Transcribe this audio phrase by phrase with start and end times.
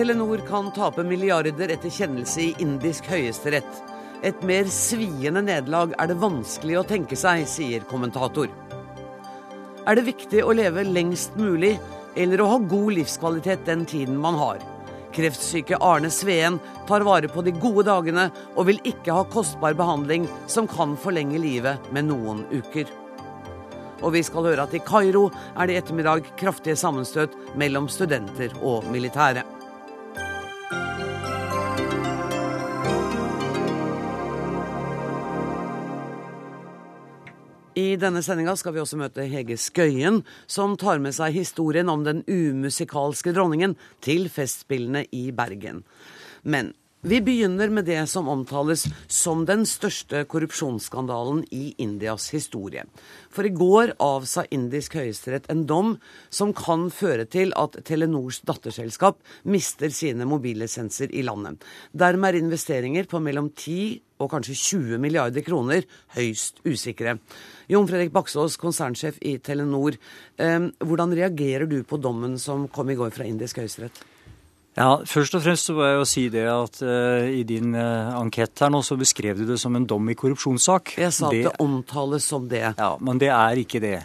[0.00, 3.80] Telenor kan tape milliarder etter kjennelse i indisk høyesterett.
[4.24, 8.48] Et mer sviende nederlag er det vanskelig å tenke seg, sier kommentator.
[9.84, 11.74] Er det viktig å leve lengst mulig,
[12.16, 14.64] eller å ha god livskvalitet den tiden man har?
[15.12, 16.56] Kreftsyke Arne Sveen
[16.88, 21.40] tar vare på de gode dagene og vil ikke ha kostbar behandling som kan forlenge
[21.44, 22.99] livet med noen uker.
[24.00, 28.54] Og vi skal høre at i Kairo er det i ettermiddag kraftige sammenstøt mellom studenter
[28.62, 29.44] og militære.
[37.80, 42.02] I denne sendinga skal vi også møte Hege Skøyen, som tar med seg historien om
[42.04, 45.84] den umusikalske dronningen til Festspillene i Bergen.
[46.42, 46.72] Men
[47.02, 52.82] vi begynner med det som omtales som den største korrupsjonsskandalen i Indias historie.
[53.32, 55.94] For i går avsa indisk høyesterett en dom
[56.28, 59.16] som kan føre til at Telenors datterselskap
[59.48, 61.64] mister sine mobillisenser i landet.
[61.96, 67.16] Dermed er investeringer på mellom 10 og kanskje 20 milliarder kroner høyst usikre.
[67.72, 69.96] Jon Fredrik Baksås, konsernsjef i Telenor.
[70.36, 74.09] Eh, hvordan reagerer du på dommen som kom i går fra indisk høyesterett?
[74.78, 78.14] Ja, Først og fremst så må jeg jo si det at uh, i din uh,
[78.20, 80.94] ankett her nå så beskrev du det som en dom i korrupsjonssak.
[81.00, 82.68] Jeg sa at det, det omtales som det.
[82.78, 83.98] Ja, Men det er ikke det.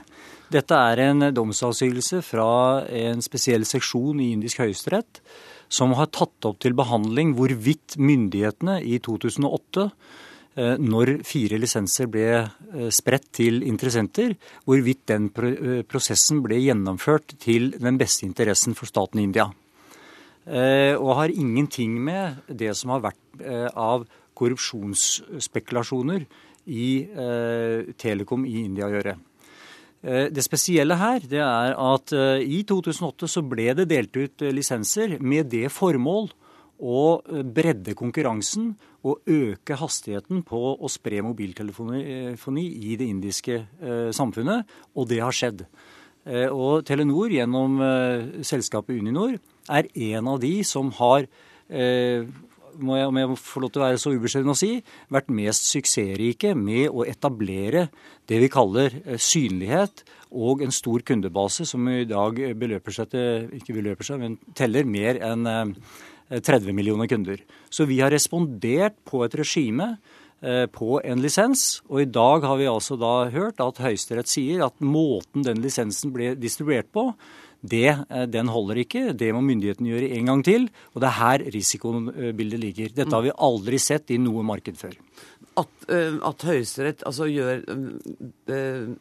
[0.51, 5.21] Dette er en domsavsigelse fra en spesiell seksjon i indisk høyesterett
[5.69, 12.45] som har tatt opp til behandling hvorvidt myndighetene i 2008 eh, når fire lisenser ble
[12.93, 14.37] spredt til interessenter,
[14.69, 15.31] hvorvidt den
[15.89, 19.49] prosessen ble gjennomført til den beste interessen for staten India.
[20.45, 24.05] Eh, og har ingenting med det som har vært eh, av
[24.37, 26.25] korrupsjonsspekulasjoner
[26.69, 29.17] i eh, Telekom i India å gjøre.
[30.05, 35.49] Det spesielle her det er at i 2008 så ble det delt ut lisenser med
[35.49, 36.27] det formål
[36.77, 43.57] å bredde konkurransen og øke hastigheten på å spre mobiltelefoni i det indiske
[44.13, 45.65] samfunnet, og det har skjedd.
[46.53, 47.81] Og Telenor gjennom
[48.45, 49.39] selskapet Uninor
[49.69, 51.27] er en av de som har
[51.69, 52.27] eh,
[52.81, 54.71] må jeg, om jeg får lov til å være så ubeskjeden å si,
[55.13, 57.87] vært mest suksessrike med å etablere
[58.29, 60.03] det vi kaller eh, synlighet
[60.35, 64.87] og en stor kundebase som i dag beløper seg til, ikke beløper seg, men teller
[64.87, 67.41] mer enn 30 eh, millioner kunder.
[67.69, 69.93] Så vi har respondert på et regime
[70.41, 74.65] eh, på en lisens, og i dag har vi altså da hørt at Høyesterett sier
[74.67, 77.11] at måten den lisensen ble distribuert på,
[77.69, 79.03] det, eh, den holder ikke.
[79.17, 80.67] Det må myndighetene gjøre en gang til.
[80.93, 82.93] Og det er her risikobildet ligger.
[82.95, 84.95] Dette har vi aldri sett i noe marked før.
[85.55, 87.61] At, uh, at Høyesterett altså gjør,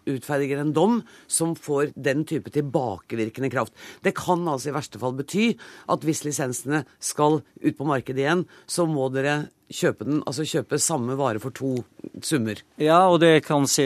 [0.06, 3.74] utferdiger en dom som får den type tilbakevirkende kraft.
[4.06, 5.48] Det kan altså i verste fall bety
[5.90, 10.78] at hvis lisensene skal ut på markedet igjen, så må dere kjøpe den, altså kjøpe
[10.82, 11.72] samme vare for to
[12.24, 12.58] summer.
[12.80, 13.84] Ja, og det kan se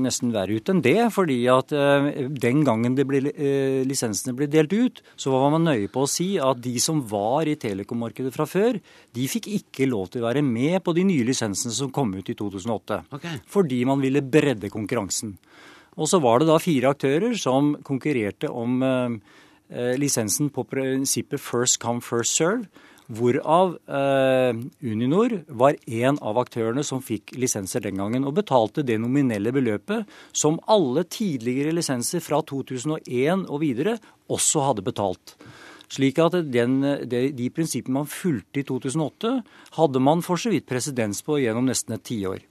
[0.00, 1.12] nesten verre ut enn det.
[1.12, 5.90] fordi at uh, den gangen ble, uh, lisensene ble delt ut, så var man nøye
[5.92, 8.80] på å si at de som var i telekommarkedet fra før,
[9.12, 12.30] de fikk ikke lov til å være med på de nye lisensene som kom ut
[12.30, 13.02] i 2008.
[13.12, 13.44] Okay.
[13.50, 15.36] Fordi man ville bredde konkurransen.
[16.00, 18.78] Og så var det da fire aktører som konkurrerte om
[19.70, 22.70] lisensen på prinsippet first come, first serve
[23.10, 29.00] Hvorav eh, Uninor var en av aktørene som fikk lisenser den gangen, og betalte det
[29.02, 33.96] nominelle beløpet som alle tidligere lisenser fra 2001 og videre
[34.30, 35.34] også hadde betalt.
[35.90, 36.78] Slik at den,
[37.10, 39.34] de, de prinsippene man fulgte i 2008,
[39.80, 42.46] hadde man for så vidt presedens på gjennom nesten et tiår.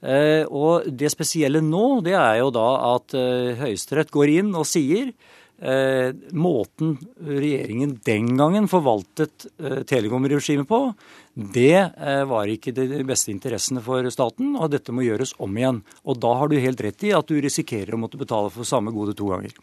[0.00, 4.68] Eh, og det spesielle nå, det er jo da at eh, Høyesterett går inn og
[4.70, 5.10] sier
[5.60, 10.80] eh, måten regjeringen den gangen forvaltet eh, telekomregimet på,
[11.34, 15.82] det eh, var ikke de beste interessene for staten, og dette må gjøres om igjen.
[16.04, 18.94] Og da har du helt rett i at du risikerer å måtte betale for samme
[18.94, 19.54] gode to ganger.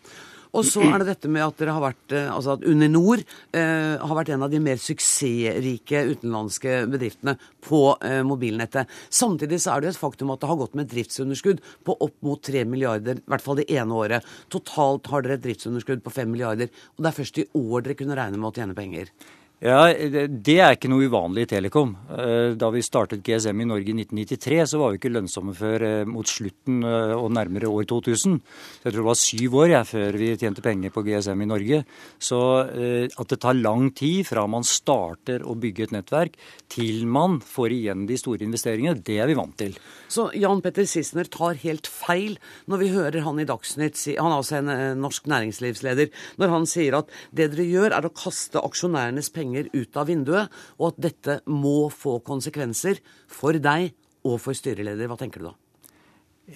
[0.55, 3.95] Og så er det dette med at dere har vært, eh, altså at Uninor eh,
[3.99, 8.91] har vært en av de mer suksessrike utenlandske bedriftene på eh, mobilnettet.
[9.09, 12.41] Samtidig så er det et faktum at det har gått med driftsunderskudd på opp mot
[12.43, 14.37] 3 milliarder, i hvert fall det ene året.
[14.53, 17.99] Totalt har dere et driftsunderskudd på 5 milliarder, og det er først i år dere
[17.99, 19.11] kunne regne med å tjene penger.
[19.57, 21.95] Ja, Det er ikke noe uvanlig i Telekom.
[22.13, 25.85] Eh, da vi startet GSM i Norge i 1993, så var vi ikke lønnsomme før
[25.87, 28.35] eh, mot slutten eh, og nærmere år 2000.
[28.83, 31.79] Jeg tror det var syv år ja, før vi tjente penger på GSM i Norge.
[32.21, 32.37] Så
[32.67, 36.37] at det tar lang tid fra man starter å bygge et nettverk
[36.69, 39.73] til man får igjen de store investeringene, det er vi vant til.
[40.11, 42.37] Så Jan Petter Sissener tar helt feil
[42.69, 46.99] når vi hører han i Dagsnytt, han er også en norsk næringslivsleder, når han sier
[47.01, 50.99] at det dere gjør er å kaste aksjonærenes penger penger ut av vinduet, og at
[51.07, 53.93] dette må få konsekvenser for deg
[54.27, 55.07] og for styreleder.
[55.07, 55.55] Hva tenker du da?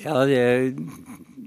[0.01, 0.39] Ja, det,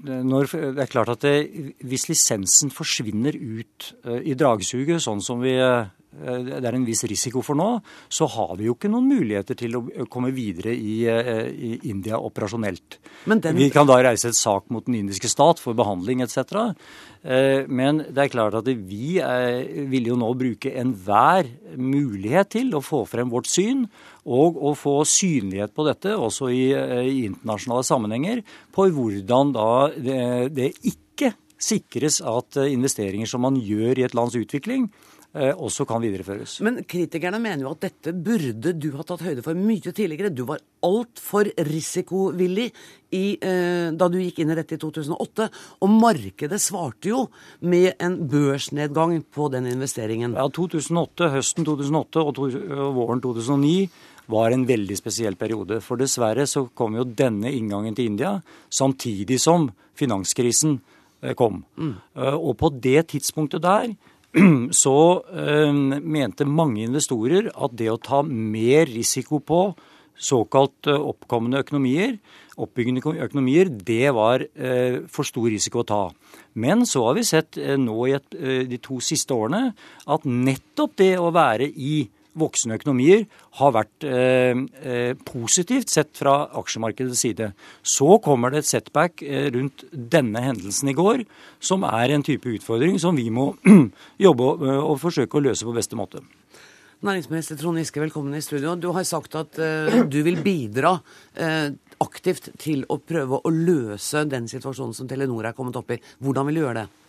[0.05, 5.41] når, det er klart at det, hvis lisensen forsvinner ut uh, i dragsuget, sånn som
[5.41, 7.69] vi uh, det er en viss risiko for nå,
[8.07, 12.19] så har vi jo ikke noen muligheter til å komme videre i, uh, i India
[12.21, 12.99] operasjonelt.
[13.25, 13.43] Den...
[13.57, 16.71] Vi kan da reise et sak mot den indiske stat for behandling etc.
[17.25, 19.15] Eh, men det er klart at vi
[19.89, 23.87] vil jo nå bruke enhver mulighet til å få frem vårt syn,
[24.25, 29.71] og å få synlighet på dette også i, eh, i internasjonale sammenhenger, på hvordan da
[29.97, 30.21] det,
[30.53, 35.04] det ikke sikres at investeringer som man gjør i et lands utvikling, Eh,
[35.35, 36.59] også kan videreføres.
[36.63, 40.31] Men kritikerne mener jo at dette burde du ha tatt høyde for mye tidligere.
[40.31, 42.69] Du var altfor risikovillig
[43.11, 45.49] i, eh, da du gikk inn i dette i 2008.
[45.83, 47.25] Og markedet svarte jo
[47.61, 50.35] med en børsnedgang på den investeringen.
[50.39, 53.89] Ja, 2008, Høsten 2008 og, to, og våren 2009
[54.31, 55.81] var en veldig spesiell periode.
[55.81, 58.39] For dessverre så kom jo denne inngangen til India
[58.69, 60.79] samtidig som finanskrisen
[61.21, 61.63] eh, kom.
[61.77, 61.95] Mm.
[62.39, 63.95] Og på det tidspunktet der
[64.83, 64.95] så
[65.31, 69.61] øh, mente mange investorer at det å ta mer risiko på
[70.15, 72.17] såkalt øh, oppkommende økonomier,
[72.59, 76.03] oppbyggende økonomier, det var øh, for stor risiko å ta.
[76.55, 78.19] Men så har vi sett nå i
[78.67, 79.73] de to siste årene
[80.07, 82.05] at nettopp det å være i
[82.39, 83.25] voksne økonomier
[83.59, 87.51] har vært eh, eh, positivt sett fra aksjemarkedets side.
[87.81, 91.25] Så kommer det et setback eh, rundt denne hendelsen i går,
[91.63, 93.53] som er en type utfordring som vi må
[94.25, 96.23] jobbe og, og forsøke å løse på beste måte.
[97.05, 98.75] Næringsminister Trond Giske, velkommen i studio.
[98.79, 100.95] Du har sagt at eh, du vil bidra
[101.35, 101.67] eh,
[102.01, 105.99] aktivt til å prøve å løse den situasjonen som Telenor er kommet opp i.
[106.23, 107.04] Hvordan vil du gjøre det?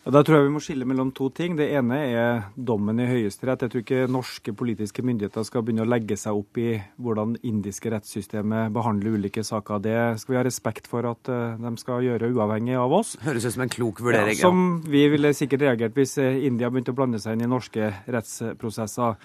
[0.00, 1.58] Da tror jeg vi må skille mellom to ting.
[1.58, 3.66] Det ene er dommen i Høyesterett.
[3.66, 7.92] Jeg tror ikke norske politiske myndigheter skal begynne å legge seg opp i hvordan indiske
[7.92, 9.82] rettssystemet behandler ulike saker.
[9.84, 13.12] Det skal vi ha respekt for at uh, de skal gjøre uavhengig av oss.
[13.26, 14.38] Høres ut som en klok vurdering.
[14.40, 17.52] Ja, som vi ville sikkert reagert hvis eh, India begynte å blande seg inn i
[17.52, 19.20] norske rettsprosesser.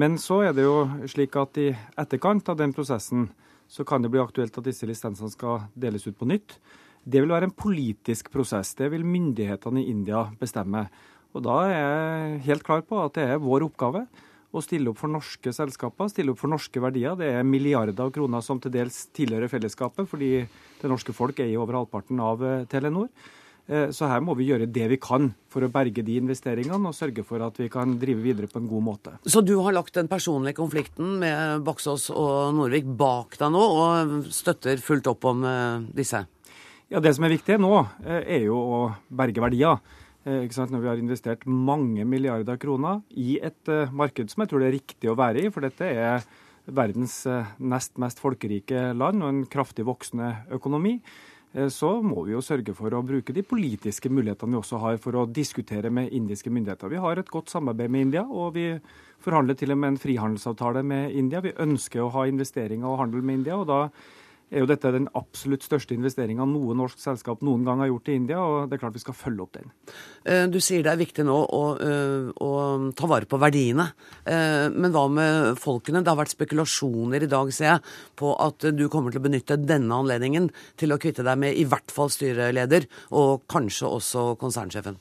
[0.00, 0.80] Men så er det jo
[1.12, 1.68] slik at i
[2.00, 3.28] etterkant av den prosessen
[3.68, 6.56] så kan det bli aktuelt at disse lisensene skal deles ut på nytt.
[7.06, 8.74] Det vil være en politisk prosess.
[8.74, 10.88] Det vil myndighetene i India bestemme.
[11.36, 14.06] Og da er jeg helt klar på at det er vår oppgave
[14.56, 17.16] å stille opp for norske selskaper, stille opp for norske verdier.
[17.18, 20.30] Det er milliarder av kroner som til dels tilhører fellesskapet, fordi
[20.80, 23.10] det norske folk eier over halvparten av eh, Telenor.
[23.66, 26.96] Eh, så her må vi gjøre det vi kan for å berge de investeringene og
[26.96, 29.16] sørge for at vi kan drive videre på en god måte.
[29.26, 34.32] Så du har lagt den personlige konflikten med Baksås og Norvik bak deg nå, og
[34.34, 36.24] støtter fullt opp om eh, disse?
[36.86, 38.80] Ja, Det som er viktig nå, eh, er jo å
[39.10, 39.80] berge verdier.
[40.24, 40.46] Eh?
[40.46, 44.68] Når vi har investert mange milliarder kroner i et eh, marked som jeg tror det
[44.68, 46.22] er riktig å være i, for dette er
[46.66, 47.26] verdens
[47.58, 51.00] nest mest folkerike land og en kraftig voksende økonomi,
[51.70, 55.14] så må vi jo sørge for å bruke de politiske mulighetene vi også har for
[55.14, 56.90] å diskutere med indiske myndigheter.
[56.90, 58.66] Vi har et godt samarbeid med India, og vi
[59.22, 61.40] forhandler til og med en frihandelsavtale med India.
[61.40, 63.80] Vi ønsker å ha investeringer og handel med India, og da
[64.50, 68.16] er jo dette den absolutt største investeringa noe norsk selskap noen gang har gjort i
[68.20, 69.72] India, og det er klart vi skal følge opp den.
[70.24, 72.50] Eh, du sier det er viktig nå å, eh, å
[72.96, 73.88] ta vare på verdiene.
[74.24, 76.02] Eh, men hva med folkene?
[76.02, 77.80] Det har vært spekulasjoner i dag, ser jeg,
[78.16, 81.66] på at du kommer til å benytte denne anledningen til å kvitte deg med i
[81.66, 85.00] hvert fall styreleder, og kanskje også konsernsjefen.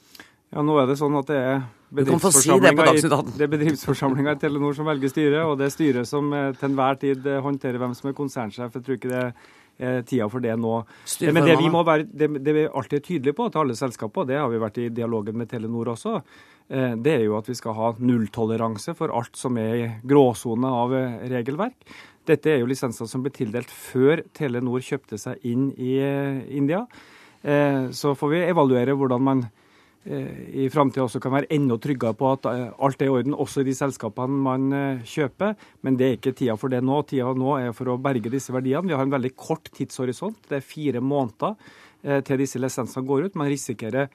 [0.55, 1.57] Ja, nå er det sånn at det er
[1.95, 6.53] bedriftsforsamlinga si i, bedriftsforsamlinga i Telenor som velger styre, og det er styret som eh,
[6.55, 8.77] til enhver tid eh, håndterer hvem som er konsernsjef.
[8.77, 10.77] Jeg tror ikke det er tida for det nå.
[11.35, 14.24] Men det vi må være, det, det vi alltid er tydelige på til alle selskaper,
[14.24, 16.13] og det har vi vært i dialogen med Telenor også,
[16.71, 20.71] eh, det er jo at vi skal ha nulltoleranse for alt som er i gråsone
[20.71, 20.95] av
[21.35, 21.83] regelverk.
[22.31, 26.00] Dette er jo lisenser som ble tildelt før Telenor kjøpte seg inn i
[26.55, 26.79] India.
[27.93, 29.43] Så får vi evaluere hvordan man
[30.05, 33.63] i framtida også kan være enda tryggere på at eh, alt er i orden, også
[33.63, 35.55] i de selskapene man eh, kjøper.
[35.81, 37.00] Men det er ikke tida for det nå.
[37.09, 38.85] Tida nå er for å berge disse verdiene.
[38.91, 40.43] Vi har en veldig kort tidshorisont.
[40.50, 41.57] Det er fire måneder
[42.21, 43.38] til disse lisensene går ut.
[43.39, 44.12] Man risikerer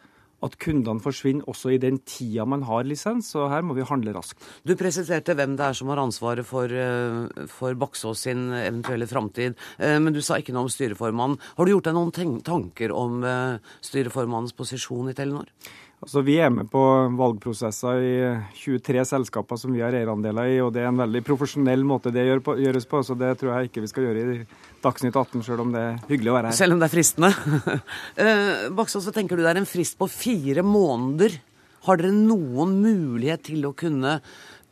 [0.46, 4.14] at kundene forsvinner også i den tida man har lisens, og her må vi handle
[4.16, 4.40] raskt.
[4.64, 9.54] Du presiserte hvem det er som har ansvaret for, eh, for Baksås sin eventuelle framtid,
[9.78, 11.38] eh, men du sa ikke noe om styreformannen.
[11.56, 15.46] Har du gjort deg noen tanker om eh, styreformannens posisjon i Telenor?
[16.00, 16.80] Altså, Vi er med på
[17.12, 18.14] valgprosesser i
[18.56, 22.24] 23 selskaper som vi har eierandeler i, og det er en veldig profesjonell måte det
[22.24, 24.38] gjøres på, så det tror jeg ikke vi skal gjøre i
[24.80, 26.56] Dagsnytt 18, selv om det er hyggelig å være her.
[26.56, 27.32] Selv om det er fristende.
[28.20, 31.36] Eh, Baksås, så tenker du det er en frist på fire måneder.
[31.86, 34.18] Har dere noen mulighet til å kunne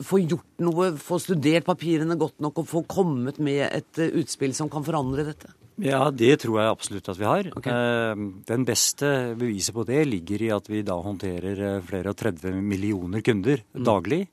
[0.04, 4.56] få gjort noe, få studert papirene godt nok og få kommet med et eh, utspill
[4.56, 5.52] som kan forandre dette?
[5.84, 7.50] Ja, det tror jeg absolutt at vi har.
[7.60, 7.74] Okay.
[7.74, 12.58] Eh, den beste beviset på det ligger i at vi da håndterer flere og 30
[12.62, 13.84] millioner kunder mm.
[13.86, 14.24] daglig.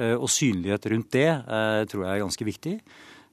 [0.00, 1.28] Og synlighet rundt det
[1.90, 2.74] tror jeg er ganske viktig.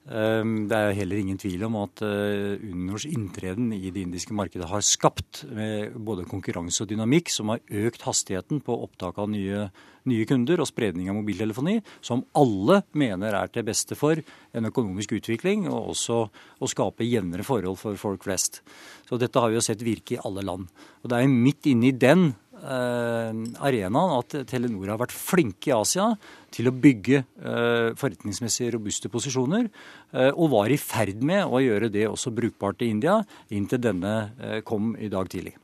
[0.08, 4.68] Ehm, det er heller ingen tvil om at eh, Uninors inntreden i det indiske markedet
[4.70, 9.68] har skapt både konkurranse og dynamikk som har økt hastigheten på opptak av nye,
[10.08, 15.12] nye, kunder og spredning av mobiltelefoni, som alle mener er til beste for en økonomisk
[15.18, 16.20] utvikling og også
[16.58, 18.62] å skape jevnere forhold for folk flest.
[19.08, 20.68] Så dette har vi jo sett virke i alle land.
[21.02, 25.76] Og det er midt inne i den Eh, arenaen at Telenor har vært flinke i
[25.76, 26.10] Asia
[26.54, 29.68] til å bygge eh, forretningsmessig robuste posisjoner,
[30.14, 33.20] eh, og var i ferd med å gjøre det også brukbart i India,
[33.52, 35.54] inntil denne kom i dag tidlig.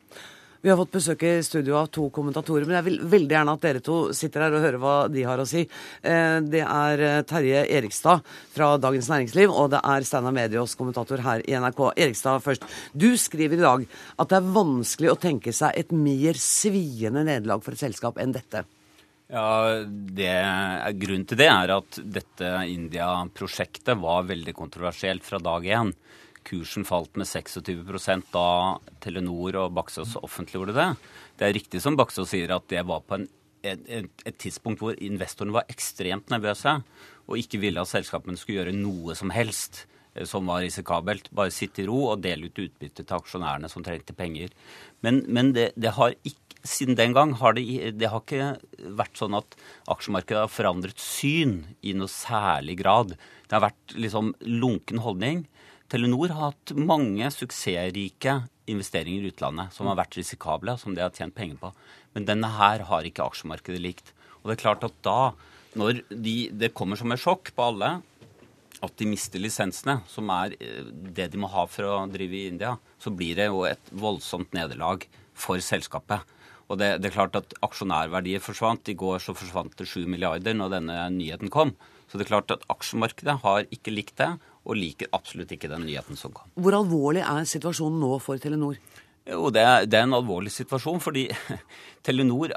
[0.64, 3.64] Vi har fått besøk i studio av to kommentatorer, men jeg vil veldig gjerne at
[3.66, 5.66] dere to sitter her og hører hva de har å si.
[6.00, 8.22] Eh, det er eh, Terje Erikstad
[8.54, 11.82] fra Dagens Næringsliv, og det er Steinar Medios kommentator her i NRK.
[12.06, 12.64] Erikstad først.
[12.96, 13.84] Du skriver i dag
[14.16, 18.32] at det er vanskelig å tenke seg et mer sviende nederlag for et selskap enn
[18.32, 18.64] dette.
[19.36, 20.32] Ja, det,
[20.96, 25.92] Grunnen til det er at dette India-prosjektet var veldig kontroversielt fra dag én
[26.46, 28.48] kursen falt med 26% da
[29.04, 30.90] Telenor og Baksås offentliggjorde det.
[31.38, 33.26] Det er riktig som Baksås sier, at det var på en,
[33.64, 36.78] et, et, tidspunkt hvor investorene var ekstremt nervøse
[37.24, 41.30] og ikke ville at selskapene skulle gjøre noe som helst eh, som var risikabelt.
[41.34, 44.52] Bare sitte i ro og dele ut utbytte til aksjonærene som trengte penger.
[45.04, 47.64] Men, men det, det, har ikke siden den gang har det,
[48.00, 49.56] det har ikke vært sånn at
[49.92, 53.16] aksjemarkedet har forandret syn i noe særlig grad.
[53.48, 55.44] Det har vært liksom lunken holdning.
[55.92, 58.38] Telenor har hatt mange suksessrike
[58.70, 61.72] investeringer i utlandet som har vært risikable, som de har tjent penger på.
[62.16, 64.14] Men denne her har ikke aksjemarkedet likt.
[64.42, 65.34] Og det er klart at da,
[65.76, 67.98] når de, det kommer som et sjokk på alle
[68.84, 72.48] at de mister lisensene, som er eh, det de må ha for å drive i
[72.50, 76.24] India, så blir det jo et voldsomt nederlag for selskapet.
[76.68, 78.88] Og det, det, er klart at aksjonærverdier forsvant.
[78.88, 81.74] I går så forsvant det 7 milliarder når denne nyheten kom.
[82.08, 84.32] Så det er klart at aksjemarkedet har ikke likt det,
[84.64, 86.48] og liker absolutt ikke den nyheten som kom.
[86.56, 88.78] Hvor alvorlig er situasjonen nå for Telenor?
[89.24, 91.26] Jo, det er, det er en alvorlig situasjon, fordi
[92.04, 92.52] Telenor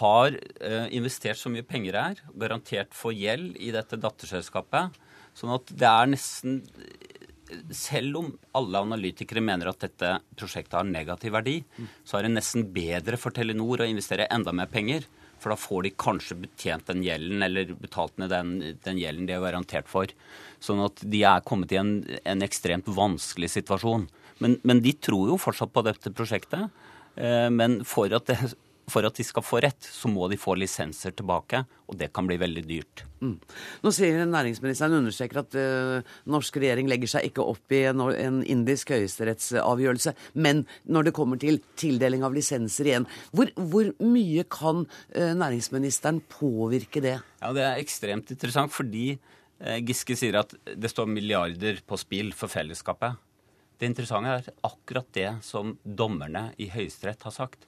[0.00, 4.98] har eh, investert så mye penger her, garantert for gjeld i dette datterselskapet.
[5.36, 6.60] Sånn at det er nesten
[7.74, 11.58] Selv om alle analytikere mener at dette prosjektet har negativ verdi,
[12.06, 15.04] så er det nesten bedre for Telenor å investere enda mer penger
[15.44, 18.54] for da får de kanskje betjent den gjelden, eller betalt ned den,
[18.86, 20.10] den gjelden de er garantert for.
[20.64, 24.08] Sånn at de er kommet i en, en ekstremt vanskelig situasjon.
[24.42, 26.72] Men, men, de tror jo fortsatt på dette prosjektet.
[27.20, 28.54] Eh, men for at det
[28.90, 32.26] for at de skal få rett, så må de få lisenser tilbake, og det kan
[32.28, 33.04] bli veldig dyrt.
[33.24, 33.36] Mm.
[33.84, 38.40] Nå sier næringsministeren understreker at uh, norsk regjering legger seg ikke opp i en, en
[38.42, 44.84] indisk høyesterettsavgjørelse, men når det kommer til tildeling av lisenser igjen, hvor, hvor mye kan
[44.84, 47.18] uh, næringsministeren påvirke det?
[47.40, 52.34] Ja, Det er ekstremt interessant, fordi uh, Giske sier at det står milliarder på spill
[52.36, 53.16] for fellesskapet.
[53.80, 57.64] Det interessante er akkurat det som dommerne i Høyesterett har sagt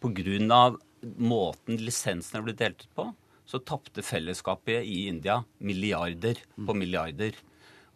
[0.00, 0.76] pga.
[1.18, 3.04] måten lisensene ble delt ut på,
[3.46, 7.32] så tapte fellesskapet i India milliarder på milliarder.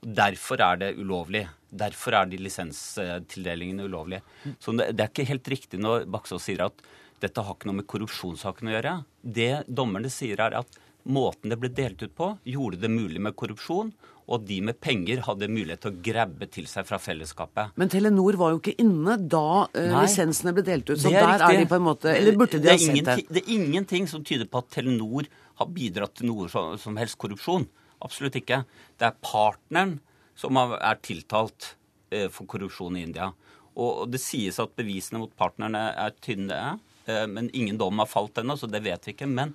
[0.01, 1.49] Derfor er det ulovlig.
[1.71, 4.23] Derfor er de lisenstildelingene ulovlige.
[4.59, 6.81] Så det er ikke helt riktig når Baksås sier at
[7.23, 8.95] dette har ikke noe med korrupsjonssaken å gjøre.
[9.23, 13.37] Det dommerne sier, er at måten det ble delt ut på, gjorde det mulig med
[13.39, 13.93] korrupsjon,
[14.33, 17.75] og de med penger hadde mulighet til å grabbe til seg fra fellesskapet.
[17.81, 21.35] Men Telenor var jo ikke inne da uh, lisensene ble delt ut, så er der
[21.35, 21.49] riktig.
[21.49, 23.19] er de på en måte Eller burde de ha sett det?
[23.29, 25.29] Det er ingenting som tyder på at Telenor
[25.61, 26.49] har bidratt til noe
[26.81, 27.69] som helst korrupsjon.
[28.03, 28.63] Absolutt ikke.
[28.99, 29.99] Det er partneren
[30.39, 31.75] som er tiltalt
[32.15, 33.31] uh, for korrupsjon i India.
[33.77, 38.41] Og det sies at bevisene mot partnerne er tynne, uh, men ingen dom har falt
[38.41, 39.29] ennå, så det vet vi ikke.
[39.29, 39.53] Men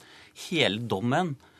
[0.47, 1.56] hele dommen Eh,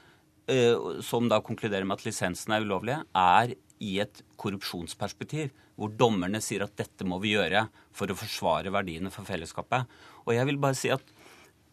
[1.03, 3.51] som da konkluderer med at lisensene er ulovlige, er
[3.83, 9.11] i et korrupsjonsperspektiv, hvor dommerne sier at dette må vi gjøre for å forsvare verdiene
[9.13, 9.85] for fellesskapet.
[10.25, 11.03] Og jeg vil bare si at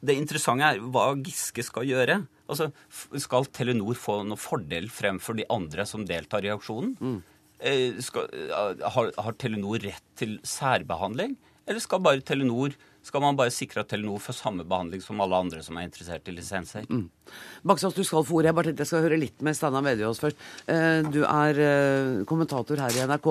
[0.05, 2.19] det interessante er hva Giske skal gjøre.
[2.51, 2.71] Altså,
[3.23, 6.93] Skal Telenor få noen fordel fremfor de andre som deltar i aksjonen?
[7.01, 7.23] Mm.
[7.65, 11.39] Eh, skal, eh, har, har Telenor rett til særbehandling?
[11.65, 15.39] Eller skal, bare Telenor, skal man bare sikre at Telenor får samme behandling som alle
[15.45, 16.89] andre som er interessert i lisenser?
[16.89, 17.07] Mm.
[17.69, 18.51] Baksås, du skal få ordet.
[18.51, 20.45] Jeg bare tenkte jeg skal høre litt med Steinar Vedjås først.
[20.73, 21.63] Eh, du er
[22.31, 23.31] kommentator her i NRK.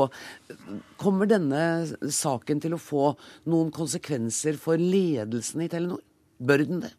[1.02, 1.64] Kommer denne
[2.06, 3.14] saken til å få
[3.50, 6.04] noen konsekvenser for ledelsen i Telenor?
[6.44, 6.94] Bør den det?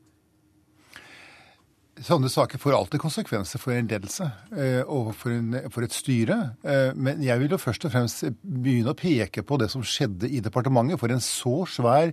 [2.03, 4.27] Sånne saker får alltid konsekvenser for en ledelse
[4.59, 6.39] eh, og for, en, for, et styre.
[6.67, 10.27] Eh, men jeg vil jo først og fremst begynne å peke på det som skjedde
[10.27, 10.99] i departementet.
[10.99, 12.11] For en så svær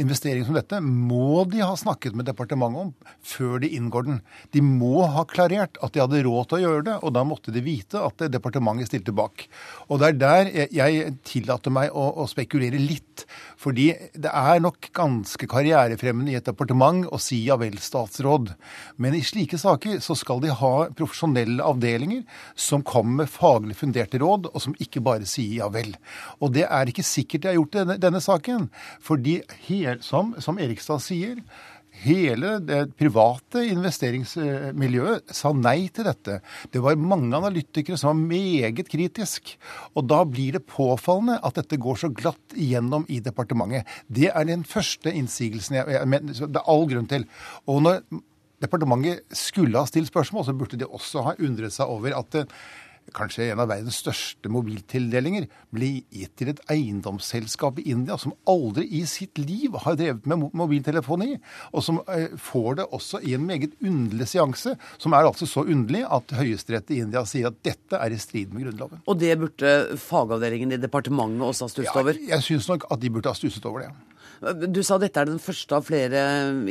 [0.00, 4.20] investering som dette må de ha snakket med departementet om før de inngår den.
[4.54, 7.54] De må ha klarert at de hadde råd til å gjøre det, og da måtte
[7.54, 9.46] de vite at departementet stilte bak.
[9.88, 13.06] Og det er der jeg tillater meg å, å spekulere litt.
[13.60, 18.52] Fordi det er nok ganske karrierefremmende i et departement å si ja vel, statsråd.
[19.00, 22.24] Men i slike saker så skal de ha profesjonelle avdelinger
[22.54, 25.94] som kommer med faglig funderte råd, og som ikke bare sier ja vel.
[26.40, 28.70] Og det er ikke sikkert de har gjort denne, denne saken.
[29.00, 29.40] fordi
[30.04, 31.40] som, som Erikstad sier,
[32.00, 36.38] Hele det private investeringsmiljøet sa nei til dette.
[36.72, 39.52] Det var mange analytikere som var meget kritisk.
[39.92, 43.88] Og da blir det påfallende at dette går så glatt igjennom i departementet.
[44.08, 47.26] Det er den første innsigelsen jeg, jeg men, det er all grunn til.
[47.68, 48.04] Og når
[48.60, 52.40] departementet skulle ha stilt spørsmål, så burde de også ha undret seg over at
[53.14, 58.86] kanskje en av verdens største mobiltildelinger, ble gitt til et eiendomsselskap i India som aldri
[59.00, 61.38] i sitt liv har drevet med mobiltelefoni,
[61.74, 65.64] og som eh, får det også i en meget underlig seanse, som er altså så
[65.66, 69.02] underlig at Høyesterett i India sier at dette er i strid med Grunnloven.
[69.06, 72.18] Og det burde fagavdelingen i departementet også ha stusset over?
[72.20, 73.92] Ja, jeg syns nok at de burde ha stusset over det.
[74.40, 76.20] Du sa dette er den første av flere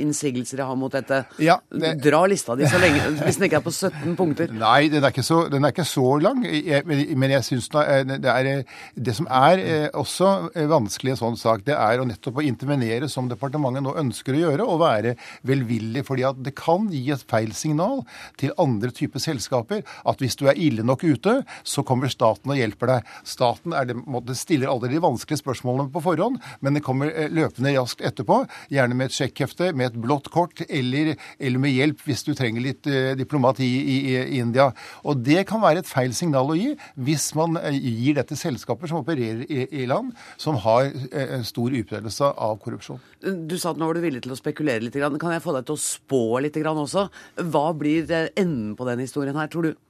[0.02, 1.22] innsigelser jeg har mot dette.
[1.38, 1.92] Ja, det...
[2.02, 4.54] Dra lista di så lenge, hvis den ikke er på 17 punkter.
[4.58, 6.42] Nei, den er ikke så, er ikke så lang.
[6.50, 8.50] Jeg, men jeg syns det er
[8.98, 12.46] Det som er eh, også vanskelig i en sånn sak, det er å nettopp å
[12.46, 15.14] intervenere som departementet nå ønsker å gjøre, og være
[15.48, 16.06] velvillig.
[16.08, 18.02] fordi at det kan gi et feil signal
[18.40, 22.58] til andre typer selskaper at hvis du er ille nok ute, så kommer staten og
[22.58, 23.14] hjelper deg.
[23.28, 24.00] Staten er det,
[24.40, 28.44] stiller aldri de vanskelige spørsmålene på forhånd, men det kommer eh, løpende løpende raskt etterpå.
[28.72, 32.64] Gjerne med et sjekkhefte, med et blått kort, eller, eller, med hjelp hvis du trenger
[32.64, 34.70] litt eh, diplomati i, i, India.
[35.04, 38.90] Og det kan være et feil signal å gi hvis man gir gir dette selskaper
[38.90, 43.02] som opererer i, i land som har eh, stor utbredelse av korrupsjon.
[43.20, 44.96] Du sa at nå var du villig til å spekulere litt.
[44.96, 47.10] Kan jeg få deg til å spå litt også?
[47.52, 49.89] Hva blir enden på den historien her, tror du?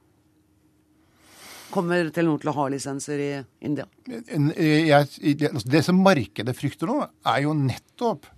[1.70, 3.30] Kommer Telenor til å ha lisenser i
[3.66, 3.86] India?
[4.10, 5.08] Jeg,
[5.50, 8.28] altså, det som markedet frykter nå, er jo nettopp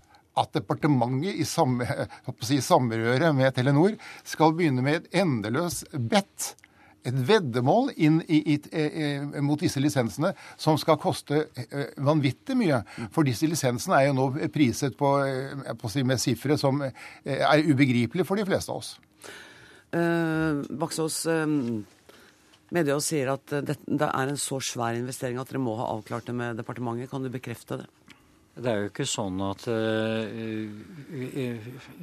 [0.40, 1.86] at departementet i samme,
[2.44, 6.54] si, samrøre med Telenor skal begynne med et endeløst bedt
[7.02, 9.06] et veddemål inn i, i, i,
[9.42, 12.82] mot disse lisensene som skal koste eh, vanvittig mye.
[13.14, 16.92] For disse lisensene er jo nå priset på, eh, på si, med sifre som eh,
[17.26, 18.94] er ubegripelige for de fleste av oss.
[19.92, 21.82] Uh, Baksås, uh,
[22.72, 26.28] Media sier at det, det, er en så svær investering at dere må ha avklart
[26.28, 27.10] det med departementet.
[27.10, 27.88] Kan du bekrefte det?
[28.52, 30.26] Det er jo ikke sånn at uh,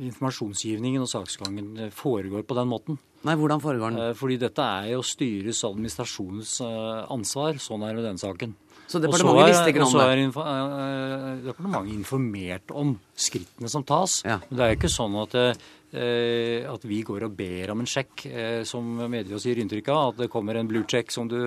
[0.01, 2.97] informasjonsgivningen og saksgangen foregår på den måten.
[3.27, 4.01] Nei, Hvordan foregår den?
[4.01, 7.62] Uh, fordi dette er jo styrets administrasjonens uh, ansvar.
[7.62, 8.58] Sånn er det med den saken.
[8.89, 10.05] Så departementet er, visste ikke noe om det?
[10.25, 14.23] Og så er departementet informert om skrittene som tas.
[14.25, 14.39] Ja.
[14.49, 17.89] Men det er jo ikke sånn at Eh, at vi går og ber om en
[17.89, 20.13] sjekk, eh, som mediene gir inntrykk av.
[20.13, 21.39] At det kommer en blue check, som du,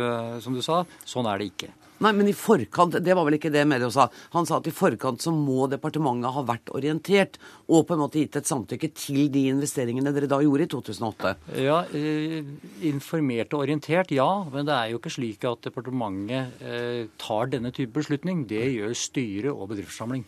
[0.43, 0.83] som du sa.
[1.05, 1.71] Sånn er det ikke.
[2.03, 4.09] Nei, men i forkant, det var vel ikke det Medio sa.
[4.33, 7.38] Han sa at i forkant så må departementet ha vært orientert
[7.69, 11.35] og på en måte gitt et samtykke til de investeringene dere da gjorde i 2008.
[11.62, 12.41] Ja, eh,
[12.88, 14.29] informert og orientert, ja.
[14.51, 18.47] Men det er jo ikke slik at departementet eh, tar denne type beslutning.
[18.51, 20.25] Det gjør styret og bedriftssamling.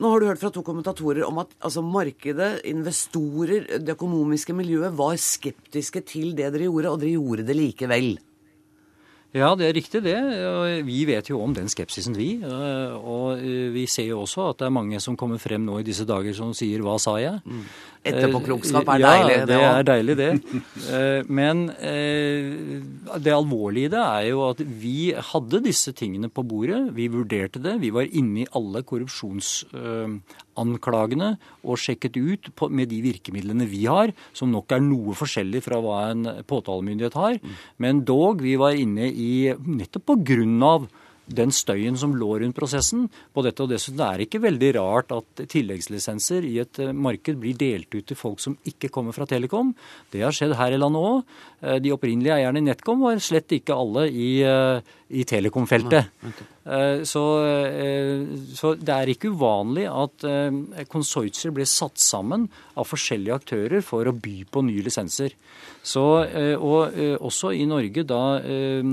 [0.00, 4.96] Nå har du hørt fra to kommentatorer om at altså, markedet, investorer, det økonomiske miljøet
[4.96, 8.10] var skeptiske til det dere gjorde, og dere gjorde det likevel.
[9.36, 10.16] Ja, det er riktig det.
[10.88, 12.38] Vi vet jo om den skepsisen, vi.
[12.96, 13.42] Og
[13.74, 16.32] vi ser jo også at det er mange som kommer frem nå i disse dager
[16.32, 17.42] som sier 'hva sa jeg'?
[17.44, 17.64] Mm.
[18.08, 19.36] Etterpåklokskap er deilig.
[19.38, 20.32] Ja, det er deilig, det.
[20.88, 22.80] Eh, men eh,
[23.20, 26.92] det alvorlige i det er jo at vi hadde disse tingene på bordet.
[26.96, 27.80] Vi vurderte det.
[27.82, 34.52] Vi var inne i alle korrupsjonsanklagene og sjekket ut med de virkemidlene vi har, som
[34.54, 37.34] nok er noe forskjellig fra hva en påtalemyndighet har.
[37.76, 40.88] Men dog, vi var inne i, nettopp på grunn av
[41.28, 43.62] den støyen som lå rundt prosessen på dette.
[43.62, 47.92] og dessuten er det ikke veldig rart at tilleggslisenser i et eh, marked blir delt
[47.94, 49.74] ut til folk som ikke kommer fra Telekom.
[50.12, 51.36] Det har skjedd her i landet òg.
[51.62, 56.12] Eh, de opprinnelige eierne i NetCom var slett ikke alle i, eh, i Telekom-feltet.
[57.08, 57.22] Så,
[58.58, 60.26] så, det er ikke uvanlig at
[60.92, 62.44] konsortier blir satt sammen
[62.76, 65.32] av forskjellige aktører for å by på nye lisenser.
[65.88, 68.84] Så, eh, og eh, også i Norge, da eh,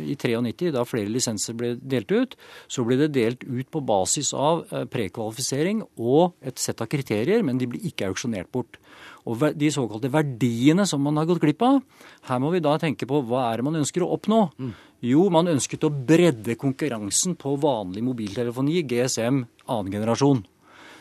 [0.00, 2.36] i 93, da flere lisenser ble delt ut,
[2.70, 7.60] så ble det delt ut på basis av prekvalifisering og et sett av kriterier, men
[7.60, 8.78] de ble ikke auksjonert bort.
[9.28, 11.80] Og de såkalte verdiene som man har gått glipp av,
[12.28, 14.40] her må vi da tenke på hva er det man ønsker å oppnå.
[14.56, 14.72] Mm.
[15.10, 20.44] Jo, man ønsket å bredde konkurransen på vanlig mobiltelefoni, GSM, annen generasjon.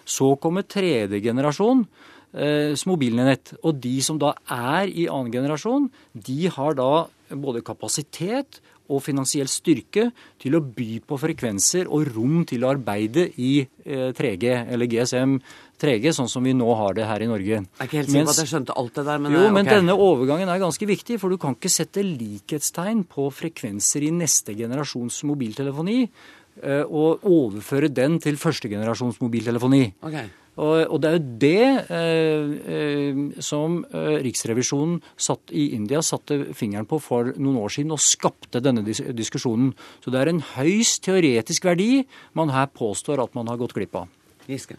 [0.10, 1.86] Så kommer tredje generasjon,
[2.34, 3.54] eh, mobilnett.
[3.64, 9.50] Og de som da er i annen generasjon, de har da både kapasitet og finansiell
[9.50, 10.10] styrke
[10.42, 15.38] til å by på frekvenser og rom til å arbeide i eh, 3G eller GSM
[15.80, 17.62] 3G, sånn som vi nå har det her i Norge.
[17.62, 19.56] Jeg er ikke helt sikker på at jeg skjønte alt det der, men Jo, okay.
[19.58, 24.12] men denne overgangen er ganske viktig, for du kan ikke sette likhetstegn på frekvenser i
[24.16, 29.86] neste generasjons mobiltelefoni eh, og overføre den til første generasjons mobiltelefoni.
[30.10, 30.28] Okay.
[30.60, 31.66] Og, det er jo det
[31.96, 37.96] eh, eh, som eh, Riksrevisjonen satt i India satte fingeren på for noen år siden
[37.96, 39.72] og skapte denne dis diskusjonen.
[40.04, 42.04] Så det er en høyst teoretisk verdi
[42.36, 44.12] man her påstår at man har gått glipp av.
[44.50, 44.76] Giske.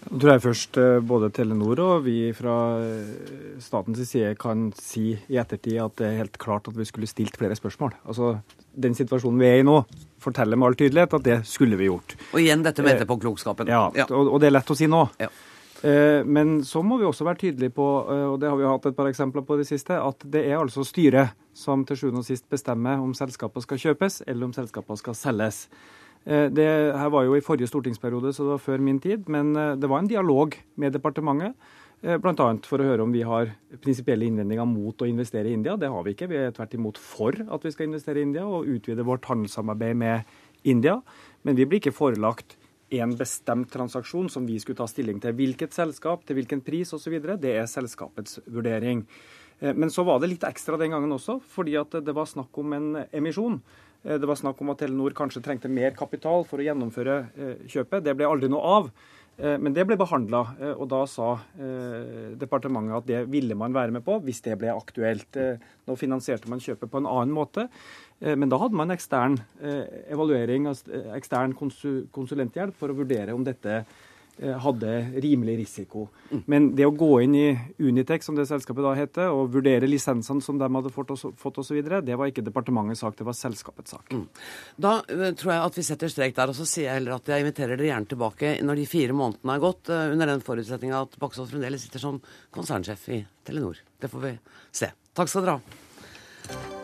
[0.00, 5.12] Jeg tror jeg først eh, både Telenor og vi fra eh, statens side kan si
[5.12, 7.92] i ettertid at det er helt klart at vi skulle stilt flere spørsmål.
[8.08, 8.38] Altså,
[8.72, 9.76] Den situasjonen vi er i nå,
[10.22, 12.16] forteller med all tydelighet at det skulle vi gjort.
[12.32, 13.68] Og igjen dette med etterpåklokskapen.
[13.68, 14.08] Ja, ja.
[14.08, 15.04] Og, og det er lett å si nå.
[15.20, 15.28] Ja.
[15.84, 18.96] Eh, men så må vi også være tydelige på, og det har vi hatt et
[18.96, 22.48] par eksempler på det siste, at det er altså styret som til sjuende og sist
[22.48, 25.66] bestemmer om selskapet skal kjøpes eller om selskapet skal selges.
[26.28, 29.28] Eh, det her var jo i forrige stortingsperiode, så det var før min tid.
[29.32, 31.56] Men eh, det var en dialog med departementet.
[32.02, 32.48] Eh, Bl.a.
[32.66, 35.78] for å høre om vi har prinsipielle innvendinger mot å investere i India.
[35.80, 36.30] Det har vi ikke.
[36.30, 40.00] Vi er tvert imot for at vi skal investere i India og utvide vårt handelssamarbeid
[40.00, 40.32] med
[40.68, 40.98] India.
[41.42, 42.58] Men vi blir ikke forelagt
[42.90, 45.36] en bestemt transaksjon som vi skulle ta stilling til.
[45.38, 47.14] Hvilket selskap, til hvilken pris osv.
[47.38, 49.04] Det er selskapets vurdering.
[49.60, 52.72] Men så var det litt ekstra den gangen også, fordi at det var snakk om
[52.74, 53.60] en emisjon.
[54.04, 57.64] Eh, det var snakk om at Telenor kanskje trengte mer kapital for å gjennomføre eh,
[57.70, 58.04] kjøpet.
[58.04, 58.90] Det ble aldri noe av.
[59.40, 60.42] Eh, men det ble behandla,
[60.74, 61.32] og da sa
[62.40, 65.40] departementet at det ville man være med på hvis det ble aktuelt.
[65.88, 67.68] Nå finansierte man kjøpet på en annen måte,
[68.20, 69.38] men da hadde man ekstern
[70.12, 70.66] evaluering,
[71.16, 73.78] ekstern konsulenthjelp for å vurdere om dette
[74.40, 76.06] hadde rimelig risiko.
[76.50, 77.48] Men det å gå inn i
[77.82, 82.16] Unitec, som det selskapet da heter, og vurdere lisensene som de hadde fått osv., det
[82.16, 84.14] var ikke departementets sak, det var selskapets sak.
[84.14, 84.26] Mm.
[84.80, 87.30] Da uh, tror jeg at vi setter strek der, og så sier jeg heller at
[87.30, 91.04] jeg inviterer dere gjerne tilbake når de fire månedene er gått, uh, under den forutsetninga
[91.06, 92.20] at Baksås fremdeles sitter som
[92.54, 93.82] konsernsjef i Telenor.
[94.00, 94.36] Det får vi
[94.82, 94.92] se.
[95.16, 96.79] Takk skal dere ha.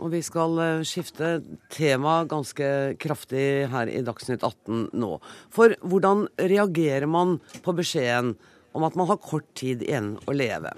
[0.00, 1.38] Og vi skal eh, skifte
[1.72, 5.16] tema ganske kraftig her i Dagsnytt 18 nå.
[5.52, 8.34] For hvordan reagerer man på beskjeden
[8.76, 10.72] om at man har kort tid igjen å leve?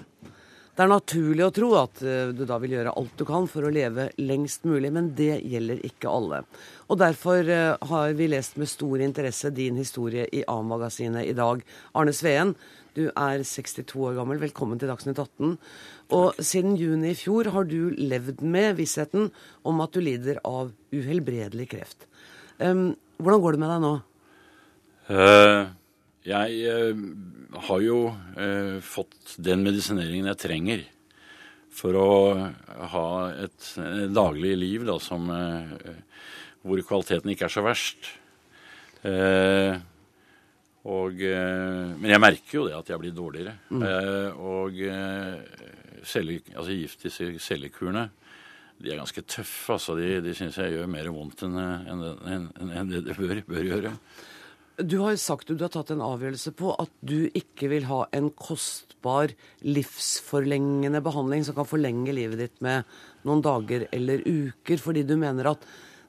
[0.73, 3.67] Det er naturlig å tro at eh, du da vil gjøre alt du kan for
[3.67, 6.39] å leve lengst mulig, men det gjelder ikke alle.
[6.89, 11.61] Og derfor eh, har vi lest med stor interesse din historie i A-magasinet i dag.
[11.93, 12.55] Arne Sveen,
[12.93, 14.39] du er 62 år gammel.
[14.41, 15.55] Velkommen til Dagsnytt 18.
[16.13, 19.31] Og siden juni i fjor har du levd med vissheten
[19.65, 22.05] om at du lider av uhelbredelig kreft.
[22.59, 23.93] Um, hvordan går det med deg nå?
[25.09, 25.63] Uh,
[26.29, 27.05] jeg uh,
[27.67, 30.85] har jo uh, fått den medisineringen jeg trenger
[31.73, 32.09] for å
[32.93, 33.71] ha et
[34.13, 35.25] daglig liv da, som,
[36.61, 38.11] hvor kvaliteten ikke er så verst.
[39.01, 39.81] Uh,
[40.83, 43.55] og, eh, men jeg merker jo det at jeg blir dårligere.
[43.71, 43.85] Mm.
[43.87, 45.39] Eh, og eh,
[46.03, 48.09] altså gift, disse cellekurene
[48.83, 49.77] de er ganske tøffe.
[49.77, 53.39] altså De, de syns jeg gjør mer vondt enn enn, en, en det det bør,
[53.47, 53.93] bør, gjøre.
[54.81, 58.31] Du har sagt du har tatt en avgjørelse på at du ikke vil ha en
[58.35, 59.31] kostbar,
[59.63, 62.89] livsforlengende behandling som kan forlenge livet ditt med
[63.23, 65.63] noen dager eller uker, fordi du mener at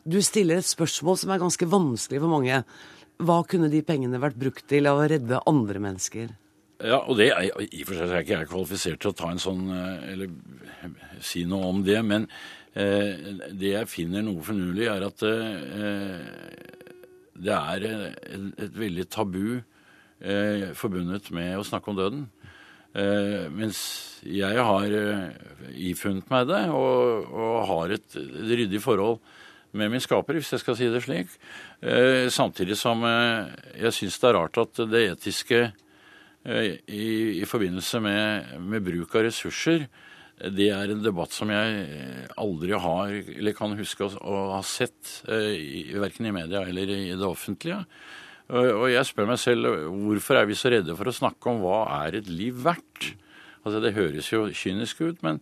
[0.05, 2.59] du stiller et spørsmål som er ganske vanskelig for mange.
[3.23, 6.33] Hva kunne de pengene vært brukt til av å redde andre mennesker?
[6.83, 9.31] Ja, og det er, I og for seg er ikke jeg kvalifisert til å ta
[9.31, 9.69] en sånn,
[10.11, 10.33] eller
[11.23, 12.01] si noe om det.
[12.05, 12.27] Men
[12.75, 13.15] eh,
[13.55, 16.27] det jeg finner noe fornulig, er at eh,
[17.35, 18.19] det er et,
[18.67, 22.27] et veldig tabu eh, forbundet med å snakke om døden.
[22.95, 23.79] Eh, mens
[24.23, 25.31] jeg har eh,
[25.91, 29.19] ifunnet meg det, og, og har et, et, ryddig forhold
[29.75, 31.31] med min skaper, hvis jeg skal si det slik.
[31.83, 37.07] Eh, samtidig som eh, jeg syns det er rart at det etiske eh, i,
[37.41, 39.89] i, forbindelse med, med, bruk av ressurser,
[40.35, 41.85] det er en debatt som jeg
[42.43, 47.79] aldri har, eller kan huske å, ha sett, verken i media eller i det offentlige.
[48.51, 51.85] Og jeg spør meg selv hvorfor er vi så redde for å snakke om hva
[52.01, 53.15] er et liv verdt?
[53.63, 55.39] Altså Det høres jo kynisk ut, men,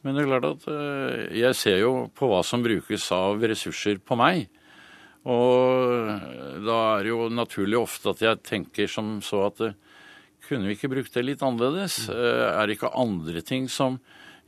[0.00, 4.00] men det er klart at uh, jeg ser jo på hva som brukes av ressurser
[4.00, 4.46] på meg.
[5.28, 6.08] Og
[6.64, 9.74] da er det jo naturlig ofte at jeg tenker som så at uh,
[10.46, 12.06] kunne vi ikke brukt det litt annerledes?
[12.08, 14.00] Uh, er det ikke andre ting som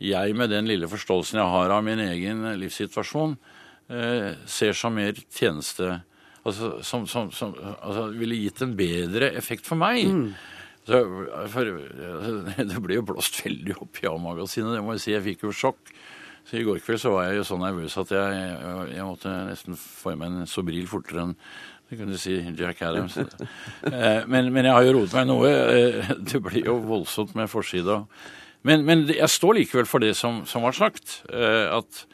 [0.03, 3.37] jeg med den lille forståelsen jeg har av min egen livssituasjon,
[4.51, 6.01] ser som mer tjeneste
[6.43, 10.07] altså, som, som, som altså, ville gitt en bedre effekt for meg.
[10.09, 10.33] Mm.
[10.89, 10.99] Så,
[11.53, 11.69] for,
[12.73, 15.15] det ble jo blåst veldig opp i A-magasinet, det må jeg si.
[15.15, 15.93] Jeg fikk jo sjokk.
[16.49, 18.47] Så I går kveld så var jeg jo så nervøs at jeg,
[18.91, 21.37] jeg måtte nesten få i meg en Sobril fortere enn
[21.93, 23.19] det kunne si Jack Adams.
[23.83, 25.49] Eh, men, men, jeg har jo roet meg noe.
[25.51, 27.99] Eh, det blir jo voldsomt med forsida.
[28.65, 31.19] Men, men jeg står likevel for det som, som var sagt.
[31.29, 32.05] Eh, at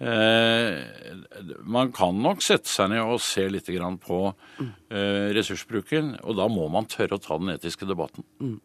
[0.00, 3.70] man kan nok sette seg ned og se litt
[4.02, 8.26] på eh, ressursbruken, og da må man tørre å ta den etiske debatten.
[8.42, 8.58] Mm.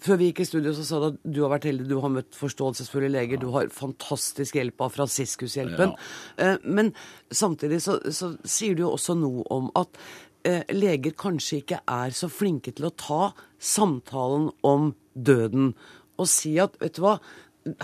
[0.00, 2.12] Før vi gikk i studio, så sa du at du har vært heldig, du har
[2.12, 3.42] møtt forståelsesfulle leger, ja.
[3.42, 5.92] du har fantastisk hjelp av Fransiskushjelpen.
[5.92, 6.46] Ja.
[6.46, 6.94] Eh, men
[7.28, 10.00] samtidig så, så, sier du jo også noe om at
[10.48, 13.22] eh, leger kanskje ikke er så flinke til å ta
[13.60, 15.74] samtalen om døden.
[16.20, 17.18] Og si at, vet du hva,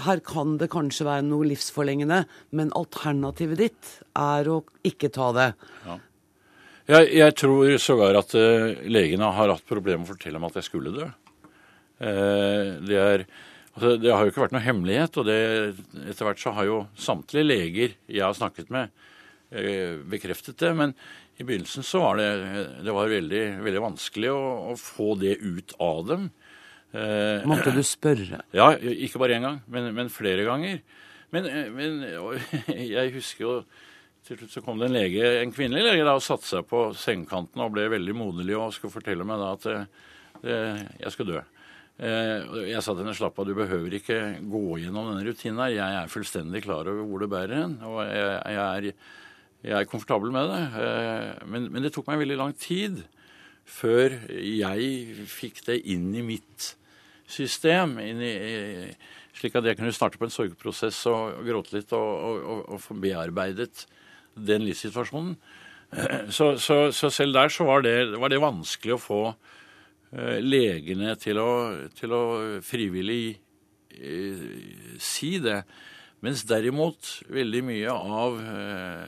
[0.06, 2.22] her kan det kanskje være noe livsforlengende,
[2.56, 5.48] men alternativet ditt er å ikke ta det.
[5.86, 5.98] Ja.
[6.86, 10.58] Jeg, jeg, tror sågar at uh, legene har hatt problemer med å fortelle om at
[10.60, 11.08] jeg skulle dø.
[11.98, 13.24] Uh, det, er,
[13.74, 17.48] altså, det, har jo ikke vært noe hemmelighet, og etter hvert så har jo samtlige
[17.48, 18.94] leger jeg har snakket med,
[19.50, 20.72] uh, bekreftet det.
[20.78, 20.94] Men
[21.36, 22.30] i begynnelsen så var det,
[22.86, 26.30] det var veldig, veldig vanskelig å, å, få det ut av dem.
[26.96, 28.42] Eh, Måtte du spørre?
[28.56, 30.80] Ja, ikke bare én gang, men, men, flere ganger.
[31.34, 32.00] Men, eh, men
[32.96, 33.56] jeg husker jo
[34.26, 36.88] til slutt så kom det en lege, en kvinnelig lege da, og satte seg på
[36.98, 39.76] sengekanten og ble veldig moderlig og skulle fortelle meg da at det,
[40.54, 41.44] eh, jeg skulle dø.
[41.96, 44.16] Jeg sa til henne slapp av, du behøver ikke
[44.52, 45.70] gå gjennom denne rutinen her.
[45.72, 48.18] Jeg er fullstendig klar over hvor det bærer hen, og jeg,
[48.52, 48.88] jeg, er,
[49.62, 50.58] jeg, er, komfortabel med det.
[51.48, 53.00] Men, men, det tok meg veldig lang tid
[53.64, 56.74] før jeg fikk det inn i mitt
[57.26, 58.90] system, i,
[59.36, 62.96] slik at jeg kunne starte på en sorgprosess og gråte litt og, og, og få
[63.02, 63.86] bearbeidet
[64.36, 65.36] den livssituasjonen.
[66.34, 71.14] Så, så, så, selv der så var det, var det vanskelig å få uh, legene
[71.22, 71.50] til å,
[71.94, 72.22] til å
[72.66, 73.36] frivillig
[73.94, 75.60] uh, si det.
[76.26, 79.06] Mens derimot veldig mye av uh,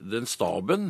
[0.00, 0.88] den staben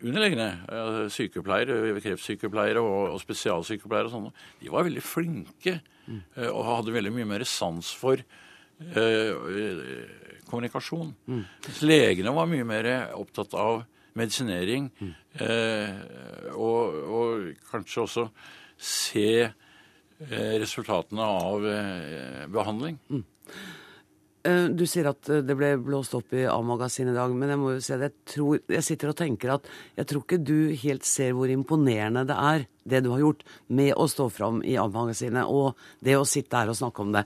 [0.00, 6.20] underlegene, sykepleiere, kreftsykepleiere og, og spesialsykepleiere og sånne, de var veldig flinke mm.
[6.48, 9.32] og hadde veldig mye mer sans for eh,
[10.48, 11.12] kommunikasjon.
[11.28, 11.42] Mm.
[11.84, 13.82] Legene var mye mer opptatt av
[14.18, 15.12] medisinering mm.
[15.44, 16.00] eh,
[16.52, 18.26] og, og, kanskje også
[18.76, 21.68] se eh, resultatene av
[22.52, 22.98] behandling.
[24.42, 27.60] Eh, du sier at eh, det ble blåst opp i A-magasinet i dag, men jeg
[27.60, 29.68] må jo si at jeg, tror, jeg sitter og tenker at
[30.00, 33.92] jeg tror ikke du helt ser hvor imponerende det er, det du har gjort med
[33.94, 37.22] å stå fram i A-magasinet og det å sitte her og snakke om det.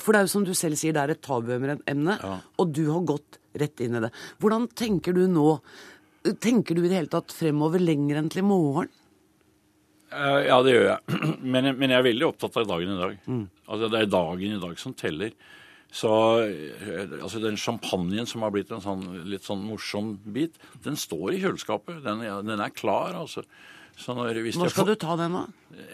[0.00, 2.36] For det er jo som du selv sier, det er et tabuemne, ja.
[2.40, 4.14] og du har gått rett inn i det.
[4.40, 5.58] Hvordan tenker du nå?
[6.40, 8.88] Tenker du i det hele tatt fremover lenger enn til i morgen?
[10.14, 11.20] Eh, ja, det gjør jeg.
[11.54, 13.16] Men, men, jeg er veldig opptatt av dagen i dag.
[13.28, 13.44] Mm.
[13.66, 15.34] Altså, det er dagen i dag som teller.
[15.94, 16.10] Så
[16.42, 21.36] eh, altså den champagnen som har blitt en sånn, litt sånn morsom bit, den står
[21.36, 22.02] i kjøleskapet.
[22.02, 23.44] Den, den er klar, altså.
[23.94, 25.44] Når, Når, skal du ta den, da?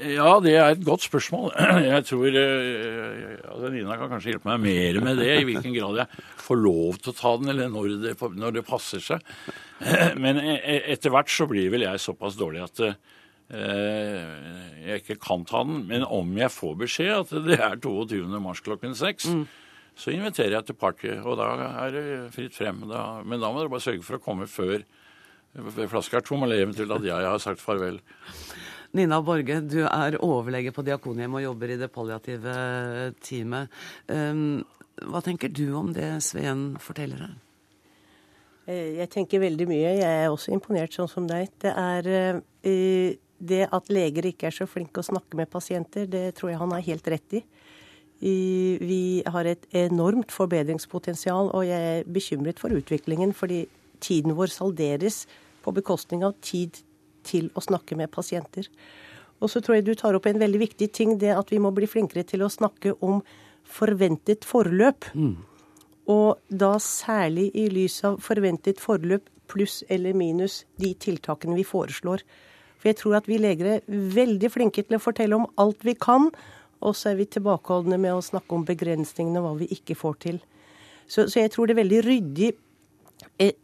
[0.08, 1.52] Ja, det er et godt spørsmål.
[1.84, 6.00] Jeg tror uh, altså Nina kan kanskje hjelpe meg mer med det, i hvilken grad
[6.00, 9.30] jeg får lov til å ta den, eller når det, når det passer seg.
[10.24, 12.86] Men etter hvert så blir vel jeg såpass dårlig at
[13.50, 15.84] jeg ikke kan ta den.
[15.90, 18.24] Men om jeg får beskjed at det er 22.
[18.40, 19.44] mars klokken seks, mm
[20.00, 21.50] så inviterer jeg til party, og da
[21.84, 22.86] er det fritt frem.
[22.88, 24.80] Da, men da må dere bare sørge for å komme før
[25.90, 28.00] flaska er tom, eller eventuelt at jeg har sagt farvel.
[28.96, 32.54] Nina Borge, du er overlege på Diakonhjemmet og jobber i det palliative
[33.22, 33.70] teamet.
[34.10, 34.62] Um,
[35.10, 37.36] hva tenker du om det Sveen forteller her?
[38.66, 39.94] Eh, jeg tenker veldig mye.
[40.00, 41.52] Jeg er også imponert, sånn som deg.
[41.62, 46.34] Det er uh, det at leger ikke er så flinke å snakke med pasienter, det
[46.36, 47.44] tror jeg han har helt rett i.
[48.20, 53.32] Vi har et enormt forbedringspotensial, og jeg er bekymret for utviklingen.
[53.32, 53.64] Fordi
[54.00, 55.24] tiden vår salderes
[55.64, 56.82] på bekostning av tid
[57.24, 58.68] til å snakke med pasienter.
[59.40, 61.72] Og så tror jeg du tar opp en veldig viktig ting, det at vi må
[61.72, 63.22] bli flinkere til å snakke om
[63.64, 65.08] forventet forløp.
[65.14, 65.36] Mm.
[66.12, 72.22] Og da særlig i lys av forventet forløp pluss eller minus de tiltakene vi foreslår.
[72.80, 75.96] For jeg tror at vi leger er veldig flinke til å fortelle om alt vi
[76.00, 76.30] kan,
[76.80, 80.18] og så er vi tilbakeholdne med å snakke om begrensningene, og hva vi ikke får
[80.24, 80.40] til.
[81.10, 82.50] Så, så jeg tror det er veldig ryddig
[83.42, 83.56] eh,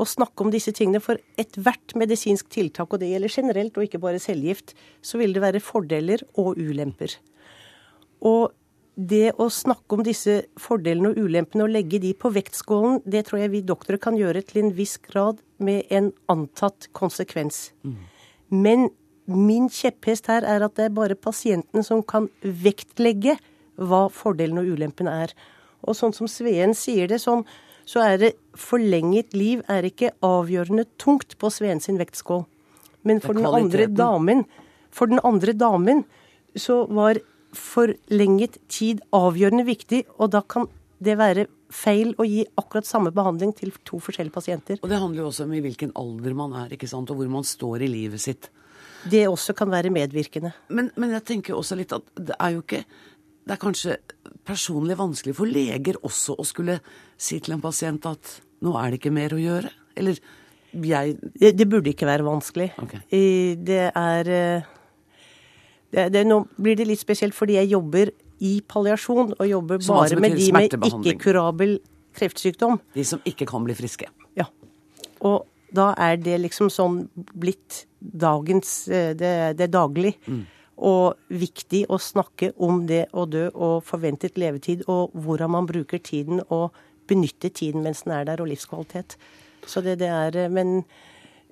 [0.00, 1.02] å snakke om disse tingene.
[1.04, 5.44] For ethvert medisinsk tiltak, og det gjelder generelt og ikke bare cellegift, så vil det
[5.44, 7.18] være fordeler og ulemper.
[8.24, 8.54] Og
[8.96, 13.42] det å snakke om disse fordelene og ulempene og legge de på vektskålen, det tror
[13.42, 17.74] jeg vi doktorer kan gjøre til en viss grad med en antatt konsekvens.
[17.84, 17.98] Mm.
[18.56, 18.88] Men
[19.26, 23.36] min kjepphest her er at det er bare pasienten som kan vektlegge
[23.76, 25.32] hva fordelen og ulempen er.
[25.86, 27.44] Og sånn som Sveen sier det, sånn,
[27.86, 32.44] så er det forlenget liv er ikke avgjørende tungt på Sveen sin vektskål.
[33.06, 34.44] Men for den andre damen,
[34.90, 36.02] for den andre damen
[36.58, 37.20] så var
[37.56, 40.66] forlenget tid avgjørende viktig, og da kan
[41.02, 44.80] det være feil å gi akkurat samme behandling til to forskjellige pasienter.
[44.82, 47.30] Og det handler jo også om i hvilken alder man er, ikke sant, og hvor
[47.30, 48.50] man står i livet sitt.
[49.10, 50.52] Det også kan være medvirkende.
[50.68, 52.84] Men, men jeg tenker også litt at det er jo ikke
[53.46, 53.96] Det er kanskje
[54.46, 56.80] personlig vanskelig for leger også å skulle
[57.18, 59.70] si til en pasient at nå er det ikke mer å gjøre?
[59.96, 60.18] Eller
[60.76, 62.72] jeg Det, det burde ikke være vanskelig.
[62.82, 63.00] Okay.
[63.64, 64.66] Det er eh,
[65.94, 68.10] det, det, Nå blir det litt spesielt fordi jeg jobber
[68.44, 71.78] i palliasjon, og jobber som bare med de med ikke-kurabel
[72.16, 72.80] kreftsykdom.
[72.92, 74.08] De som ikke kan bli friske.
[74.36, 74.44] Ja.
[75.24, 80.14] Og da er det liksom sånn blitt dagens eh, Det, det er daglig.
[80.26, 80.44] Mm.
[80.86, 85.98] Og viktig å snakke om det å dø og forventet levetid, og hvordan man bruker
[85.98, 86.76] tiden og
[87.08, 89.16] benytter tiden mens den er der, og livskvalitet.
[89.66, 90.84] Så det, det er eh, Men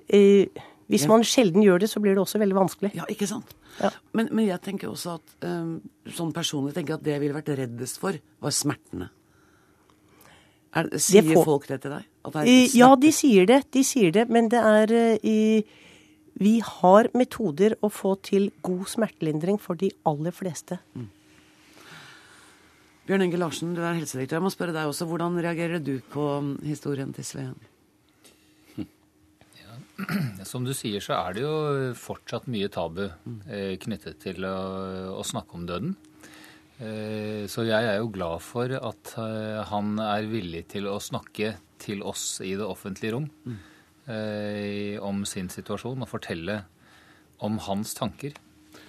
[0.07, 0.47] eh,
[0.87, 2.91] hvis man sjelden gjør det, så blir det også veldig vanskelig.
[2.95, 3.55] Ja, ikke sant.
[3.81, 3.89] Ja.
[4.13, 5.79] Men, men, jeg tenker også at um,
[6.13, 9.09] sånn personlig tenker at det jeg ville vært reddest for, var smertene.
[10.75, 11.43] Er, sier får...
[11.47, 12.07] folk det til deg?
[12.35, 13.61] Det ja, de sier det.
[13.75, 14.27] De sier det.
[14.29, 15.39] Men det er i
[16.35, 20.81] Vi har metoder å få til god smertelindring for de aller fleste.
[20.95, 21.11] Mm.
[23.05, 24.39] Bjørn Inge Larsen, du er helsedirektør.
[24.39, 27.55] Jeg må spørre deg også, Hvordan reagerer du på um, historien til Sveen?
[30.49, 31.53] Som du sier, så er det jo
[31.99, 34.55] fortsatt mye tabu eh, knyttet til å,
[35.15, 35.93] å, snakke om døden.
[36.79, 41.55] Eh, så jeg er jo glad for at eh, han er villig til å snakke
[41.81, 43.57] til oss i det offentlige rom mm.
[45.03, 46.61] om sin situasjon og fortelle
[47.45, 48.33] om hans tanker.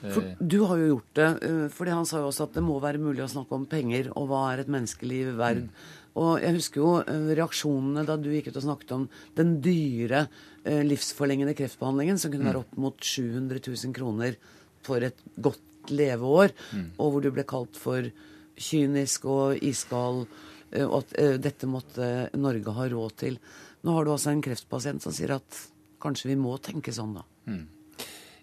[0.01, 2.65] For eh, du har jo gjort det, eh, fordi han sa jo også at det
[2.65, 5.67] må være mulig å snakke om penger, og hva er et menneskeliv verd.
[5.67, 5.87] Mm.
[6.17, 6.93] Og jeg husker jo
[7.37, 10.27] reaksjonene da du gikk ut og snakket om den dyre
[10.67, 14.35] Eh, livsforlengende kreftbehandlingen, som kunne være opp mot 700 000 kroner
[14.87, 16.89] for et godt leveår, mm.
[16.97, 18.09] og hvor du ble kalt for
[18.57, 20.27] kynisk og iskald,
[20.77, 23.37] og at dette måtte Norge ha råd til.
[23.87, 25.61] Nå har du altså en kreftpasient som sier at
[26.03, 27.23] kanskje vi må tenke sånn, da.
[27.47, 27.65] Mm.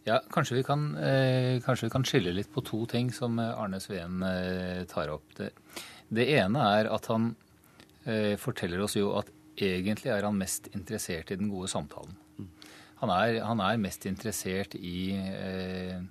[0.04, 3.80] Ja, kanskje vi, kan, eh, kanskje vi, kan, skille litt på to ting som Arne
[3.84, 5.32] Sveen eh, tar opp.
[5.38, 5.54] Det,
[6.12, 7.30] det, ene er at han
[8.04, 12.18] eh, forteller oss jo at egentlig er han mest interessert i den gode samtalen.
[13.00, 16.04] Han er, han er mest interessert i eh,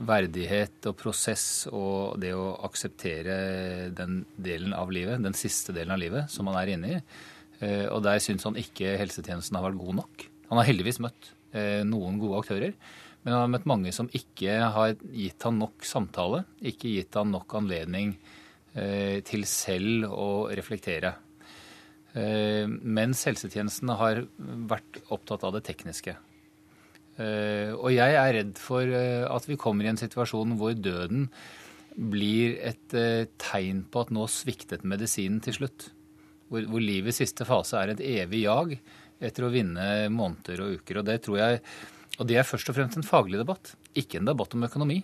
[0.00, 6.00] verdighet og prosess og det å akseptere den delen av livet, den siste delen av
[6.00, 7.00] livet som han er inne i.
[7.60, 10.26] Eh, og der syns han ikke helsetjenesten har vært god nok.
[10.50, 12.74] Han har heldigvis møtt eh, noen gode aktører,
[13.24, 17.32] men han har møtt mange som ikke har gitt han nok samtale, ikke gitt han
[17.32, 18.16] nok anledning
[18.74, 21.18] eh, til selv å reflektere.
[22.14, 24.20] Mens helsetjenesten har
[24.70, 26.12] vært opptatt av det tekniske.
[27.20, 31.28] Eh, og jeg er redd for eh, at vi kommer i en situasjon hvor døden
[31.94, 32.94] blir et
[33.38, 35.92] tegn på at nå sviktet medisinen til slutt.
[36.50, 38.74] Hvor, hvor livets siste fase er et evig jag
[39.22, 41.00] etter å vinne måneder og uker.
[41.00, 41.60] Og det tror jeg
[42.18, 43.72] Og det er først og fremst en faglig debatt.
[43.98, 45.00] Ikke en debatt om økonomi,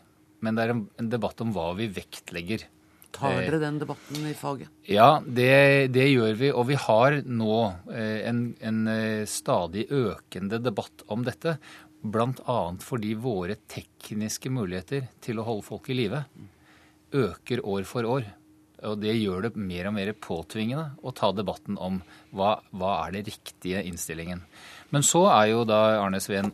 [0.47, 2.63] men det er en, debatt om hva vi vektlegger.
[3.11, 4.71] Tar dere den debatten i faget?
[4.87, 6.53] Ja, det, det gjør vi.
[6.55, 7.57] Og vi har nå
[7.91, 11.57] eh, en, en, eh, stadig økende debatt om dette.
[12.01, 12.59] Bl.a.
[12.81, 16.23] fordi våre tekniske muligheter til å holde folk i live
[17.13, 18.29] øker år for år.
[18.89, 22.01] Og det gjør det mer og mer påtvingende å ta debatten om
[22.33, 24.41] hva, hva er det riktige innstillingen.
[24.91, 26.49] Men så er jo da Arne Sveen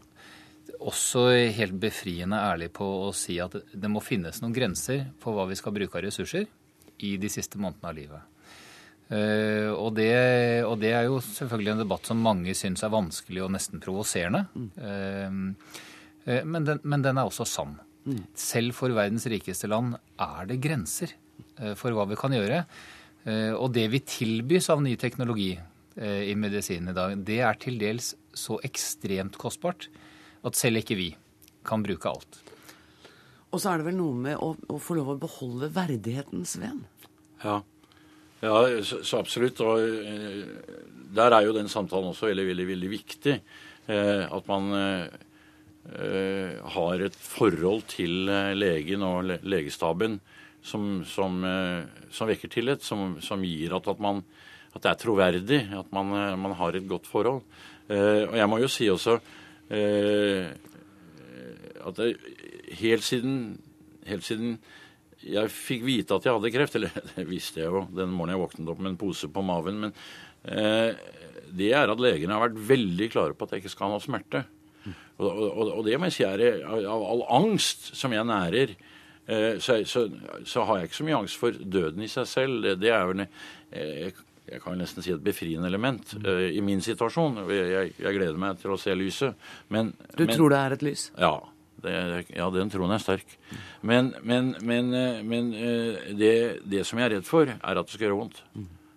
[0.77, 5.47] også helt befriende ærlig på å si at det må finnes noen grenser for hva
[5.49, 6.49] vi skal bruke av ressurser
[7.07, 8.36] i de siste månedene av livet.
[9.07, 10.11] Uh, og, det,
[10.67, 14.47] og, det, er jo selvfølgelig en debatt som mange syns er vanskelig og nesten provoserende.
[14.75, 15.53] Uh,
[16.27, 17.77] uh, men, men, den er også sann.
[18.07, 18.25] Mm.
[18.39, 21.15] Selv for verdens rikeste land er det grenser
[21.77, 22.59] for hva vi kan gjøre.
[23.57, 25.55] og det vi tilbys av ny teknologi
[25.97, 29.89] i medisinen i dag, det er til dels så ekstremt kostbart
[30.45, 31.09] at selv ikke vi
[31.67, 32.39] kan bruke alt.
[33.51, 36.85] Og så er det vel noe med å, å få lov å beholde verdigheten, Sven?
[37.41, 37.63] Ja.
[38.45, 39.61] Ja, så, så absolutt.
[39.65, 40.43] Og eh,
[41.17, 43.37] der er jo den samtalen også veldig, veldig, veldig viktig.
[43.87, 45.07] Eh, at man eh,
[46.77, 48.27] har et forhold til
[48.59, 50.19] legen og legestaben
[50.67, 51.39] som, som,
[52.11, 54.19] som, vekker tillit, som, som gir at, at, man,
[54.73, 56.11] at, det er troverdig, at man,
[56.43, 57.45] man, har et godt forhold.
[57.87, 59.21] og jeg må jo si også
[61.87, 62.17] at det,
[62.83, 63.61] helt siden,
[64.11, 64.59] helt siden
[65.27, 68.45] jeg fikk vite at jeg hadde kreft, eller det visste jeg jo den morgenen jeg
[68.45, 69.81] våknet opp med en pose på maven.
[69.87, 69.95] Men
[70.45, 71.07] eh,
[71.57, 74.45] det er at legene har vært veldig klare på at jeg ikke skal ha smerte.
[75.17, 78.75] Og, og, og det må jeg si er av all angst som jeg nærer,
[79.27, 80.05] eh, så, så,
[80.45, 82.61] så, har jeg ikke så mye angst for døden i seg selv.
[82.65, 83.27] Det, det er jo en,
[83.73, 87.41] eh, jeg kan nesten si et befriende element eh, i min situasjon.
[87.51, 89.49] Jeg, jeg, gleder meg til å se lyset.
[89.73, 91.09] Men, du men, tror det er et lys?
[91.19, 91.35] Ja.
[91.89, 93.37] Ja, den troen er sterk.
[93.87, 96.35] Men, men, men, eh, men eh, det,
[96.67, 98.43] det, som jeg er redd for, er at det skal gjøre vondt.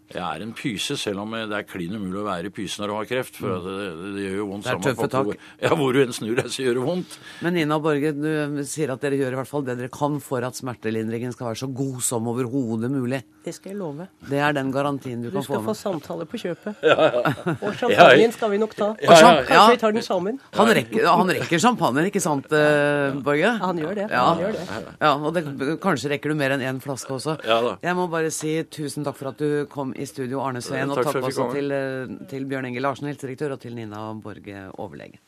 [0.09, 2.93] Jeg er en pyse, selv om det er klin umulig å være pyse når du
[2.95, 3.35] har kreft.
[3.37, 3.75] For det,
[4.15, 4.65] det, gjør jo vondt.
[4.65, 5.27] Det er tøffe tak.
[5.65, 7.17] Ja, hvor du enn snur deg, så gjør det vondt.
[7.45, 10.45] Men Nina Borge, du sier at dere gjør i hvert fall det dere kan for
[10.47, 13.21] at smertelindringen skal være så god som overhodet mulig.
[13.45, 14.07] Det skal jeg love.
[14.29, 15.59] Det er den garantien du, du kan få.
[15.59, 16.81] Du skal få samtale på kjøpet.
[16.89, 17.35] Ja, ja.
[17.67, 18.89] Og champagnen skal vi nok ta.
[19.03, 20.41] Kanskje vi tar den sammen.
[20.57, 23.53] Han rekker, han rekker champagnen, ikke sant, uh, Borge?
[23.61, 24.09] Han gjør det.
[24.15, 24.65] Han gjør det.
[25.05, 25.45] Ja, og det,
[25.83, 27.37] kanskje rekker du mer enn én flaske også.
[27.45, 30.89] Jeg må bare si tusen takk for at du kom i studio, Arne Sveen.
[30.89, 34.69] Og takk, takk også til, eh, til, Bjørn Inge Larsen, helsedirektør, og til Nina Borge,
[34.79, 35.19] overlege.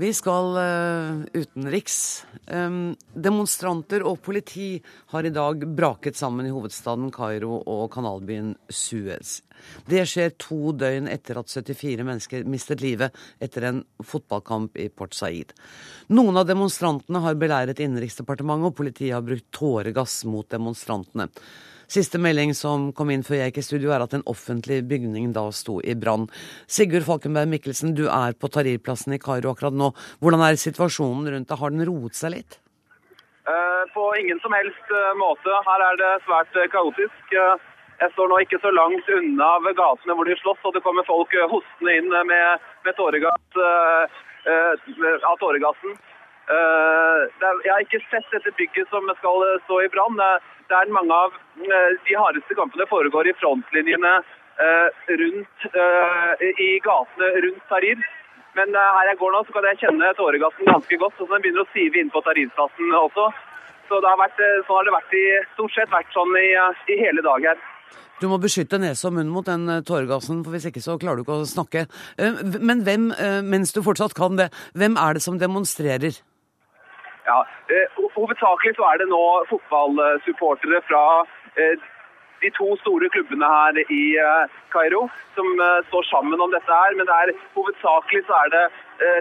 [0.00, 1.96] Vi skal uh, utenriks.
[3.12, 4.78] Demonstranter og politi
[5.12, 9.42] har i dag braket sammen i hovedstaden Kairo og kanalbyen Suez.
[9.84, 13.12] Det skjer to døgn etter at 74 mennesker mistet livet
[13.44, 15.52] etter en fotballkamp i Port Said.
[16.16, 21.28] Noen av demonstrantene har beleiret Innenriksdepartementet, og politiet har brukt tåregass mot demonstrantene.
[21.90, 25.32] Siste melding som kom inn før jeg gikk i studio, er at en offentlig bygning
[25.34, 26.28] da sto i brann.
[26.70, 29.88] Sigurd Falkenberg Mikkelsen, du er på Tahrir-plassen i Kairo akkurat nå.
[30.22, 31.58] Hvordan er situasjonen rundt deg?
[31.58, 32.60] Har den roet seg litt?
[33.50, 35.50] Eh, på ingen som helst eh, måte.
[35.66, 37.34] Her er det svært eh, kaotisk.
[37.34, 41.08] Jeg står nå ikke så langt unna ved gatene hvor de slåss, og det kommer
[41.10, 43.58] folk hostende inn med, med tåregass,
[44.46, 45.98] av tåregassen.
[46.50, 50.18] Er, jeg har ikke sett dette bygget som skal stå i brann.
[50.70, 54.14] Det er mange av de hardeste kampene foregår i frontlinjene
[55.20, 55.68] rundt,
[56.50, 58.02] i gatene rundt Tarir.
[58.58, 61.20] Men her jeg går nå, så kan jeg kjenne tåregassen ganske godt.
[61.20, 63.30] og at Den begynner å sive inn på Tahrir-plassen også.
[63.90, 66.48] Så det har vært, sånn har det vært i, stort sett vært sånn i,
[66.94, 67.62] i hele dag her.
[68.20, 71.20] Du må beskytte nese og munn mot den eh, tåregassen, for hvis ikke så klarer
[71.20, 71.86] du ikke å snakke.
[72.20, 76.20] Eh, men hvem, eh, mens du fortsatt kan det, hvem er det som demonstrerer?
[77.26, 77.44] Ja,
[78.16, 81.04] Hovedsakelig så er det nå fotballsupportere fra
[82.40, 84.04] de to store klubbene her i
[84.72, 85.02] Kairo
[85.36, 85.48] som
[85.90, 86.96] står sammen om dette her.
[86.96, 88.64] Men det er, hovedsakelig så er det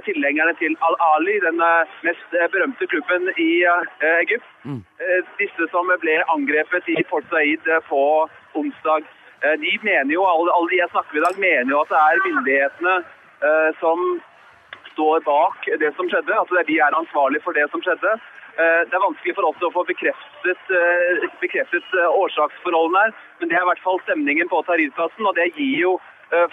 [0.07, 1.59] tilhengerne til Al-Ali, den
[2.07, 3.51] mest berømte klubben i
[4.23, 4.47] Egypt.
[4.63, 4.81] Mm.
[5.41, 8.03] Disse som ble angrepet i Port Said på
[8.55, 9.03] onsdag.
[9.43, 11.99] Eh, de mener jo, alle, de jeg snakker med i dag, mener jo at det
[11.99, 12.95] er myndighetene
[13.47, 13.99] eh, som
[14.99, 16.35] står bak det som skjedde.
[16.35, 18.11] At altså, de er ansvarlige for det som skjedde.
[18.59, 20.73] Eh, det er vanskelig for oss å få bekreftet,
[21.39, 25.77] bekreftet årsaksforholdene her, men det er i hvert fall stemningen på Tahrir-plassen, og det gir
[25.87, 25.99] jo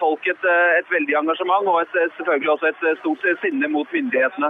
[0.00, 0.44] folk et,
[0.78, 4.48] et veldig engasjement og et, selvfølgelig også et stort sinne mot myndighetene.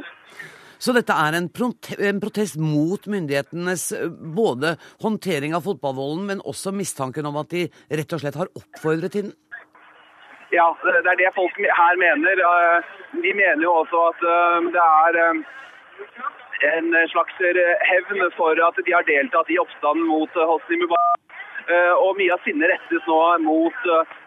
[0.79, 7.29] Så dette er en, protest mot myndighetenes eh, både håndtering av fotballvolden, men også mistanken
[7.29, 9.35] om at de rett og slett har oppfordret til den?
[10.55, 12.43] Ja, det er det folk her mener.
[12.49, 12.79] Eh,
[13.23, 15.19] de mener jo også at eh, det er
[16.77, 17.41] en slags
[17.91, 21.23] hevn for at de har deltatt i oppstanden mot Hosni Mubarak.
[21.99, 23.79] og mye av sinnet rettes nå mot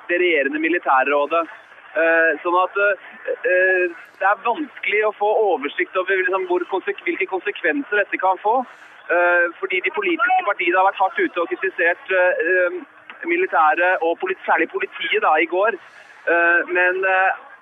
[0.09, 1.45] det regjerende militærrådet.
[2.43, 2.75] Sånn at
[3.47, 8.59] det er vanskelig å få oversikt over liksom, hvilke konsekvenser dette kan få.
[9.61, 12.13] Fordi de politiske partiene har vært hardt ute og kritisert
[13.25, 15.79] militæret og særlig politiet da, i går.
[16.69, 17.05] Men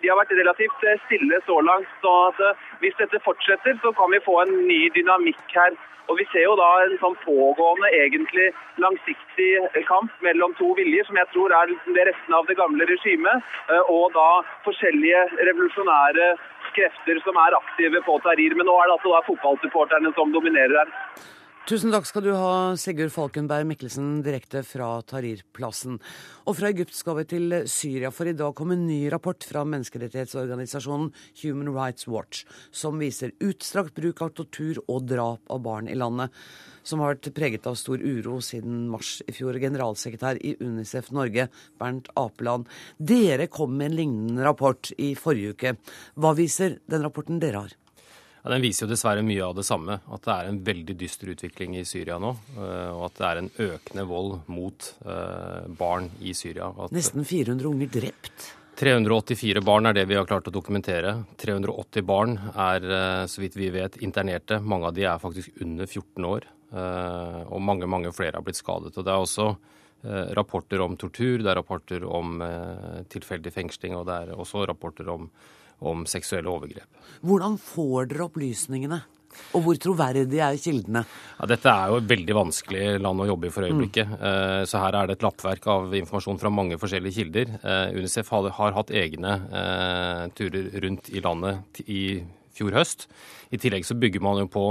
[0.01, 1.89] de har vært relativt eh, stille så langt.
[2.03, 2.15] så
[2.45, 5.77] eh, Hvis dette fortsetter, så kan vi få en ny dynamikk her.
[6.07, 8.45] Og Vi ser jo da en sånn pågående, egentlig
[8.79, 9.49] langsiktig
[9.89, 13.91] kamp mellom to viljer, som jeg tror er det resten av det gamle regimet, eh,
[13.91, 14.29] og da
[14.67, 16.29] forskjellige revolusjonære
[16.77, 18.55] krefter som er aktive på Tahrir.
[18.55, 20.95] Men nå er det altså da fotballsupporterne som dominerer her.
[21.67, 25.97] Tusen takk skal du ha, Sigurd Falkenberg Mikkelsen, direkte fra Tahrir-plassen.
[26.47, 29.65] Og fra Egypt skal vi til Syria, for i dag kom en ny rapport fra
[29.67, 31.09] menneskerettighetsorganisasjonen
[31.41, 36.31] Human Rights Watch, som viser utstrakt bruk av tortur og drap av barn i landet,
[36.87, 39.59] som har vært preget av stor uro siden mars i fjor.
[39.59, 45.75] Generalsekretær i Unicef Norge, Bernt Apeland, dere kom med en lignende rapport i forrige uke.
[46.15, 47.75] Hva viser den rapporten dere har?
[48.47, 49.97] Ja, Den viser jo dessverre mye av det samme.
[50.07, 52.29] At det er en veldig dyster utvikling i Syria nå.
[52.55, 56.69] Eh, og at det er en økende vold mot eh, barn i Syria.
[56.71, 58.45] At Nesten 400 unger drept?
[58.79, 61.11] 384 barn er det vi har klart å dokumentere.
[61.43, 64.61] 380 barn er, eh, så vidt vi vet, internerte.
[64.63, 66.47] Mange av de er faktisk under 14 år.
[66.67, 68.95] Og mange, mange flere har blitt skadet.
[68.95, 69.51] Og det er også
[70.35, 72.41] rapporter om tortur, det er rapporter om
[73.07, 75.29] tilfeldig fengsling, og det er også rapporter om
[75.79, 76.89] om seksuelle overgrep.
[77.25, 79.03] Hvordan får dere opplysningene?
[79.53, 81.03] Og hvor troverdige er kildene?
[81.37, 84.09] Ja, dette er jo et veldig vanskelig land å jobbe i for øyeblikket.
[84.09, 84.65] Mm.
[84.69, 87.53] Så her er det et lappverk av informasjon fra mange forskjellige kilder.
[87.61, 92.03] Eh, Unicef har, hatt egne eh, turer rundt i landet i
[92.57, 93.05] fjor høst.
[93.53, 94.63] I tillegg så bygger man jo på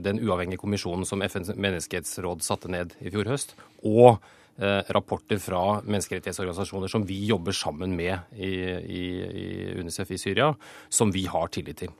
[0.00, 3.56] den uavhengige kommisjonen som FNs menneskerettsråd satte ned i fjor høst.
[3.82, 4.22] og
[4.60, 9.02] rapporter fra menneskerettighetsorganisasjoner som vi jobber sammen med i, i,
[9.42, 9.46] i
[9.80, 10.50] UNICEF i Syria,
[10.92, 11.94] som vi har tillit til.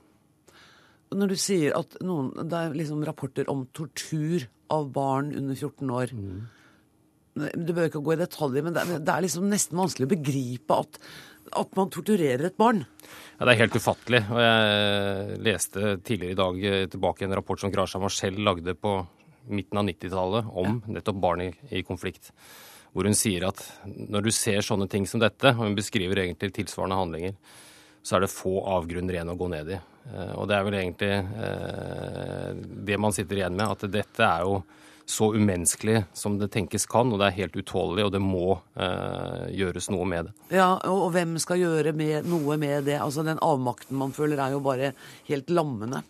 [1.11, 5.95] Når du sier at noen, det er liksom rapporter om tortur av barn under 14
[5.99, 6.41] år mm.
[7.31, 10.11] Du bør ikke gå i detaljer, men det er, det er liksom nesten vanskelig å
[10.11, 10.97] begripe at,
[11.61, 12.81] at man torturerer et barn.
[13.37, 14.19] Ja, Det er helt ufattelig.
[14.27, 18.97] og Jeg leste tidligere i dag tilbake en rapport som Grasha Marcel lagde på
[19.49, 22.31] midten av 90-tallet om nettopp barn i, i, konflikt.
[22.91, 26.51] Hvor hun sier at når du ser sånne ting som dette, og hun beskriver egentlig
[26.57, 27.37] tilsvarende handlinger,
[28.03, 29.79] så er det få avgrunner igjen å gå ned i.
[30.11, 31.11] Eh, og det er vel egentlig
[31.47, 32.47] eh,
[32.89, 34.61] det man sitter igjen med, at dette er jo
[35.11, 39.49] så umenneskelig som det tenkes kan, og det er helt utålelig, og det må eh,
[39.59, 40.33] gjøres noe med det.
[40.55, 42.97] Ja, og, og hvem skal gjøre med, noe med det?
[43.03, 44.93] Altså Den avmakten man føler, er jo bare
[45.27, 46.03] helt lammende.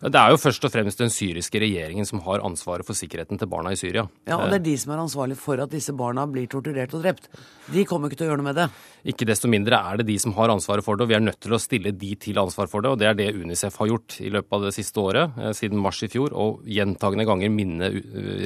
[0.00, 3.40] Ja, det er jo først og fremst den syriske regjeringen som har ansvaret for sikkerheten
[3.40, 4.06] til barna i Syria.
[4.28, 6.94] Ja, og det er eh, de som er ansvarlig for at disse barna blir torturert
[6.94, 7.30] og drept.
[7.72, 8.68] De kommer ikke til å gjøre noe med det.
[9.08, 11.40] Ikke desto mindre er det de som har ansvaret for det, og vi er nødt
[11.44, 12.92] til å stille de til ansvar for det.
[12.92, 15.80] Og det er det Unicef har gjort i løpet av det siste året, eh, siden
[15.80, 17.90] mars i fjor, og gjentagende ganger minne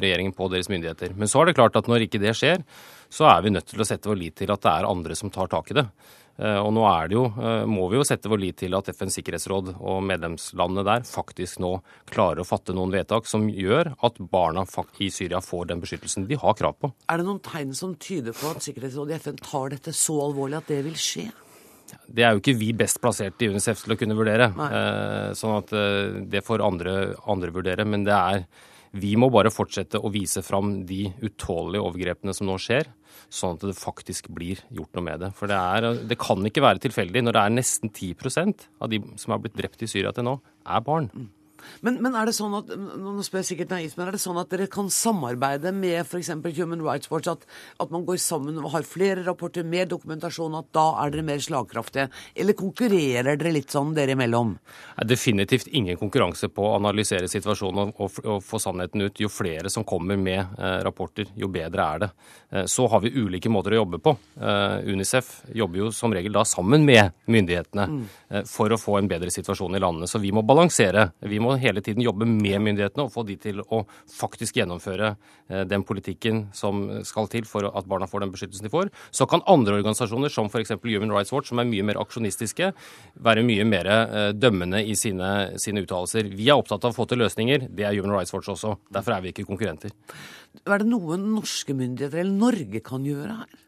[0.05, 1.17] regjeringen på deres myndigheter.
[1.19, 2.65] Men så er det klart at når ikke det skjer,
[3.09, 5.33] så er vi nødt til å sette vår lit til at det er andre som
[5.33, 5.89] tar tak i det.
[6.39, 8.87] Eh, og nå er det jo, eh, må vi jo sette vår lit til at
[8.93, 11.73] FNs sikkerhetsråd og medlemslandene der faktisk nå
[12.13, 14.63] klarer å fatte noen vedtak som gjør at barna
[15.03, 16.93] i Syria får den beskyttelsen de har krav på.
[17.11, 20.61] Er det noen tegn som tyder på at Sikkerhetsrådet i FN tar dette så alvorlig
[20.61, 21.27] at det vil skje?
[22.07, 24.51] Det er jo ikke vi best plassert i UNICEF til å kunne vurdere.
[24.55, 24.73] Nei.
[25.33, 25.71] sånn at
[26.29, 27.87] det får andre, andre vurdere.
[27.89, 28.45] Men det er
[28.93, 32.89] vi må bare fortsette å vise fram de utålelige overgrepene som nå skjer,
[33.29, 35.33] sånn at det faktisk blir gjort noe med det.
[35.37, 39.03] For det, er, det kan ikke være tilfeldig når det er nesten 10% av de
[39.21, 41.11] som har blitt drept i Syria til nå, er barn.
[41.85, 44.41] Men, men, er det sånn at nå spør jeg sikkert naivt, men er det sånn
[44.41, 46.33] at dere kan samarbeide med f.eks.
[46.59, 47.31] Human Rights Watch?
[47.31, 47.45] At,
[47.79, 51.43] at, man går sammen og har flere rapporter, mer dokumentasjon, at da er dere mer
[51.45, 52.09] slagkraftige?
[52.39, 54.55] Eller konkurrerer dere litt sånn dere imellom?
[55.09, 59.23] Definitivt ingen konkurranse på å analysere situasjonen og, og, og få sannheten ut.
[59.23, 62.13] Jo flere som kommer med eh, rapporter, jo bedre er det.
[62.51, 64.15] Eh, så har vi ulike måter å jobbe på.
[64.41, 68.05] Eh, Unicef jobber jo som regel da sammen med myndighetene mm.
[68.31, 70.09] eh, for å få en bedre situasjon i landene.
[70.09, 71.11] Så vi må balansere.
[71.21, 73.83] Vi må hele tiden jobbe med myndighetene og få de til å
[74.13, 78.73] faktisk gjennomføre eh, den politikken som skal til for at barna får den beskyttelsen de
[78.73, 78.93] får.
[79.11, 80.75] Så kan andre organisasjoner, som f.eks.
[80.85, 82.73] Human Rights Watch, som er mye mer aksjonistiske,
[83.29, 85.31] være mye mer eh, dømmende i sine,
[85.61, 86.29] sine uttalelser.
[86.35, 87.71] Vi er opptatt av å få til løsninger.
[87.73, 88.77] Det er Human Rights Watch også.
[88.95, 89.95] Derfor er vi ikke konkurrenter.
[90.67, 93.65] Er det noe norske myndigheter eller Norge kan gjøre her?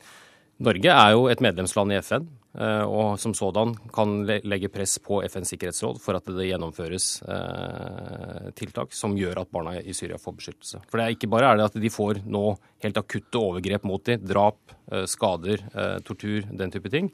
[0.60, 2.26] Norge er jo et medlemsland i FN.
[2.58, 8.48] Eh, og som sådan kan legge press på FNs sikkerhetsråd for at det gjennomføres eh,
[8.58, 10.80] tiltak som gjør at barna i Syria får beskyttelse.
[10.90, 12.44] For det er ikke bare er det at de får nå
[12.82, 15.62] helt akutte overgrep mot dem, drap, eh, skader,
[16.06, 17.12] tortur, den type ting.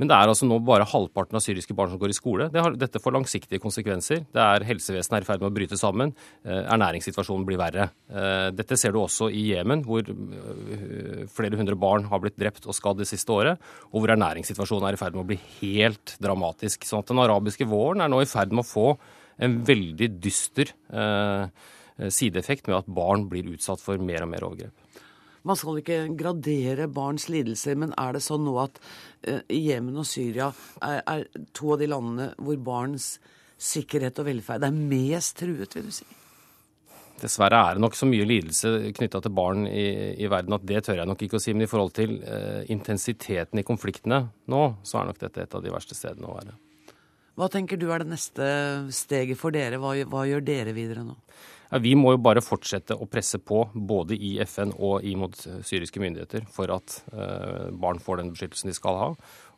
[0.00, 2.46] Men det er altså nå bare halvparten av syriske barn som går i skole.
[2.52, 4.22] Det har, dette får langsiktige konsekvenser.
[4.32, 6.14] Det er Helsevesenet er i ferd med å bryte sammen.
[6.40, 7.90] Eh, ernæringssituasjonen blir verre.
[8.08, 12.64] Eh, dette ser du også i Jemen, hvor eh, flere hundre barn har blitt drept
[12.64, 13.60] og skadd det siste året,
[13.92, 16.88] og hvor ernæringssituasjonen er i ferd med å bli helt dramatisk.
[16.88, 18.86] Sånn at den arabiske våren er nå i ferd med å få
[19.40, 20.72] en veldig dyster
[22.12, 24.89] sideeffekt med at barn blir utsatt for mer og mer overgrep.
[25.48, 30.08] Man skal ikke gradere barns lidelser, men er det sånn nå at uh, Jemen og
[30.08, 30.50] Syria
[30.84, 31.26] er, er,
[31.56, 33.14] to av de landene hvor barns
[33.60, 36.08] sikkerhet og velferd er mest truet, vil du si?
[37.20, 40.80] Dessverre er det nok så mye lidelse knytta til barn i, i, verden at det
[40.86, 41.52] tør jeg nok ikke å si.
[41.52, 45.64] Men i forhold til uh, intensiteten i konfliktene nå, så er nok dette et av
[45.64, 46.56] de verste stedene å være.
[47.40, 48.46] Hva tenker du er det neste
[48.92, 49.80] steget for dere?
[49.80, 51.16] Hva, hva gjør dere videre nå?
[51.70, 56.02] Ja, vi må jo bare fortsette å presse på, både i FN og imot syriske
[56.02, 59.10] myndigheter, for at eh, barn får den beskyttelsen de skal ha.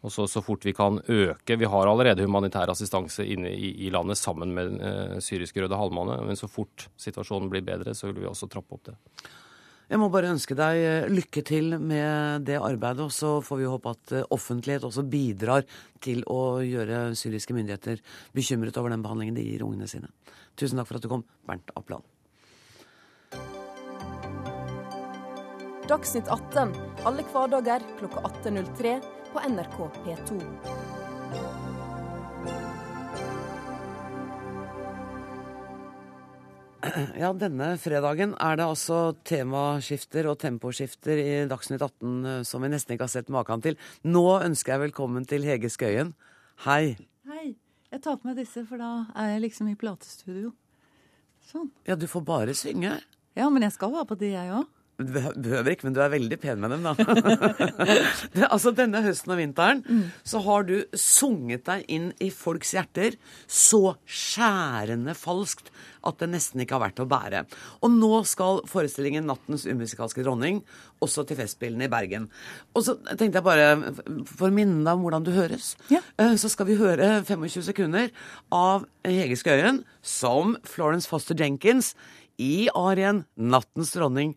[0.02, 3.90] Og så, så, fort vi kan øke Vi har allerede humanitær assistanse inne i, i
[3.94, 8.24] landet sammen med eh, syriske Røde Halvmåne, men så fort situasjonen blir bedre, så vil
[8.24, 8.98] vi også trappe opp det.
[9.90, 13.68] Jeg må bare ønske deg eh, lykke til med det arbeidet, og så får vi
[13.68, 15.66] håpe at eh, offentlighet også bidrar
[16.04, 18.00] til å gjøre syriske myndigheter
[18.36, 20.12] bekymret over den behandlingen de gir ungene sine.
[20.56, 22.06] Tusen takk for at du kom, Bernt Appland.
[25.90, 26.72] Dagsnytt 18
[27.08, 28.96] alle hverdager klokka 18.03
[29.32, 30.81] på NRK P2.
[37.22, 42.70] Ja, denne fredagen er det altså temaskifter og temposkifter i Dagsnytt 18 eh, som vi
[42.72, 43.78] nesten ikke har sett maken til.
[44.02, 46.14] Nå ønsker jeg velkommen til Hege Skøyen.
[46.66, 46.96] Hei.
[47.28, 47.54] Hei.
[47.92, 50.54] Jeg tar på meg disse, for da er jeg liksom i platestudio.
[51.52, 51.68] Sånn.
[51.86, 52.96] Ja, du får bare synge.
[53.38, 54.66] Ja, men jeg skal ha på de, jeg òg.
[55.06, 56.94] Du behøver ikke, men du er veldig pen med dem, da.
[58.34, 60.04] det, altså Denne høsten og vinteren mm.
[60.28, 65.72] så har du sunget deg inn i folks hjerter så skjærende falskt
[66.06, 67.44] at det nesten ikke har vært å bære.
[67.82, 70.62] Og nå skal forestillingen 'Nattens umusikalske dronning'
[71.02, 72.28] også til Festspillene i Bergen.
[72.74, 73.94] Og så tenkte jeg bare,
[74.26, 76.02] for å minne deg om hvordan du høres, ja.
[76.18, 78.10] Eh, så skal vi høre 25 sekunder
[78.50, 81.94] av Hege Skøyen som Florence Foster Jenkins
[82.38, 84.36] i arien 'Nattens dronning'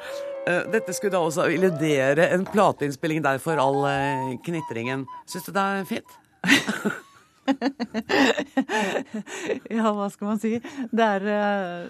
[0.71, 5.05] Eh, dette skulle da også illudere en plateinnspilling der for all eh, knitringen.
[5.27, 6.11] Syns du det er fint?
[9.75, 10.51] ja, hva skal man si.
[10.91, 11.87] Det er, eh,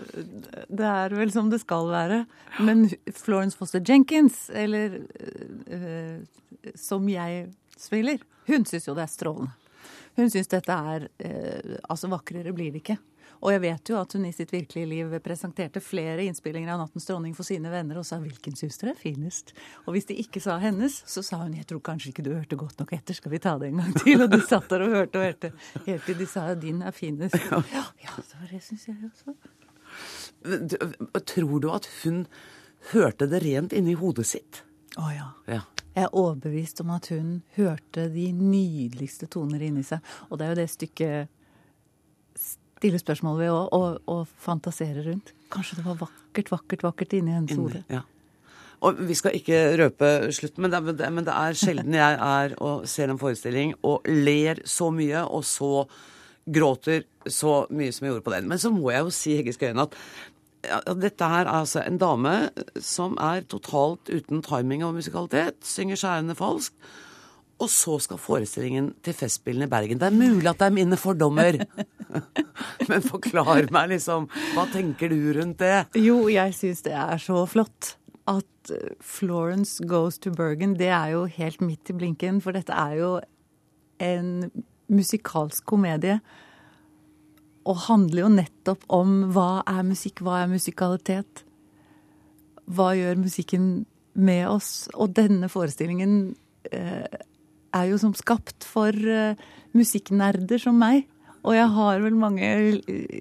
[0.70, 2.26] det er, vel som det skal være.
[2.60, 4.90] Men Florence Foster Jenkins, eller
[5.72, 6.18] uh,
[6.76, 7.48] som jeg
[7.80, 8.18] spiller,
[8.50, 9.52] hun syns jo det er strålende.
[10.20, 12.98] Hun syns dette er uh, Altså, vakrere blir det ikke.
[13.42, 17.08] Og jeg vet jo at hun i sitt virkelige liv presenterte flere innspillinger av 'Nattens
[17.10, 19.54] dronning' for sine venner og sa 'hvilken søster er finest'?
[19.88, 22.56] Og hvis de ikke sa hennes, så sa hun 'jeg tror kanskje ikke du hørte
[22.56, 24.24] godt nok etter, skal vi ta det en gang til'?
[24.24, 25.54] Og de satt der og hørte og hørte
[25.86, 27.40] helt til de sa 'din er finest'.
[27.52, 29.34] Ja, ja det syns jeg også.
[31.26, 32.28] Tror du at hun
[32.94, 34.64] hørte det rent inni hodet sitt?
[34.98, 35.28] Å ja.
[35.48, 35.62] ja.
[35.96, 40.00] Jeg er overbevist om at hun hørte de nydeligste toner inni seg.
[40.30, 41.28] Og det er jo det stykket
[42.82, 45.36] stille spørsmål ved og, og, og, fantasere rundt.
[45.54, 47.84] Kanskje det var vakkert, vakkert, vakkert inni hennes hode.
[47.92, 48.02] Ja.
[48.82, 52.88] Og vi skal ikke røpe slutten, men det, men det er sjelden jeg er og
[52.90, 55.86] ser en forestilling og ler så mye og så
[56.50, 58.50] gråter så mye som jeg gjorde på den.
[58.50, 59.94] Men så må jeg jo si Hegge Skøyen at
[60.66, 62.34] ja, dette her er altså en dame
[62.82, 65.62] som er totalt uten timing og musikalitet.
[65.66, 66.74] Synger skjærende falskt
[67.62, 70.00] og så skal forestillingen til Festspillene i Bergen.
[70.02, 71.60] Det er mulig at det er mine fordommer.
[72.90, 74.28] Men forklar meg, liksom.
[74.56, 75.86] Hva tenker du rundt det?
[76.02, 77.96] Jo, jeg syns det er så flott.
[78.30, 82.42] At eh, Florence Goes to Bergen, det er jo helt midt i blinken.
[82.42, 83.14] For dette er jo
[84.02, 84.50] en
[84.92, 86.18] musikalsk komedie.
[87.70, 91.46] Og handler jo nettopp om hva er musikk, hva er musikalitet?
[92.72, 93.74] Hva gjør musikken
[94.18, 94.88] med oss?
[94.98, 96.34] Og denne forestillingen
[96.74, 97.22] eh,
[97.76, 99.40] er jo som skapt for uh,
[99.78, 101.08] musikknerder som meg.
[101.42, 102.48] Og jeg har vel mange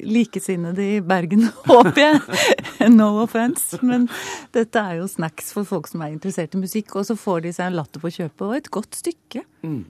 [0.05, 2.91] likesinnede i Bergen, håper jeg.
[2.93, 3.79] no offence.
[3.81, 4.11] Men
[4.53, 6.99] dette er jo snacks for folk som er interessert i musikk.
[7.01, 9.47] Og så får de seg en latter på kjøpet og et godt stykke.
[9.65, 9.81] Mm.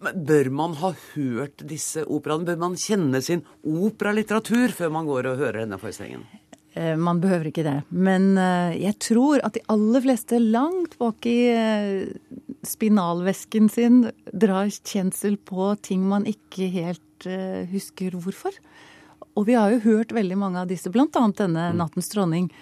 [0.00, 2.48] Bør man ha hørt disse operaene?
[2.48, 6.24] Bør man kjenne sin operalitteratur før man går og hører denne forestillingen?
[6.74, 7.76] Eh, man behøver ikke det.
[7.90, 14.02] Men eh, jeg tror at de aller fleste langt bak i eh, spinalvæsken sin
[14.32, 17.28] drar kjensel på ting man ikke helt
[17.70, 18.56] husker hvorfor.
[19.34, 21.08] Og vi har jo hørt veldig mange av disse, bl.a.
[21.10, 21.76] denne mm.
[21.78, 22.52] 'Nattens dronning'.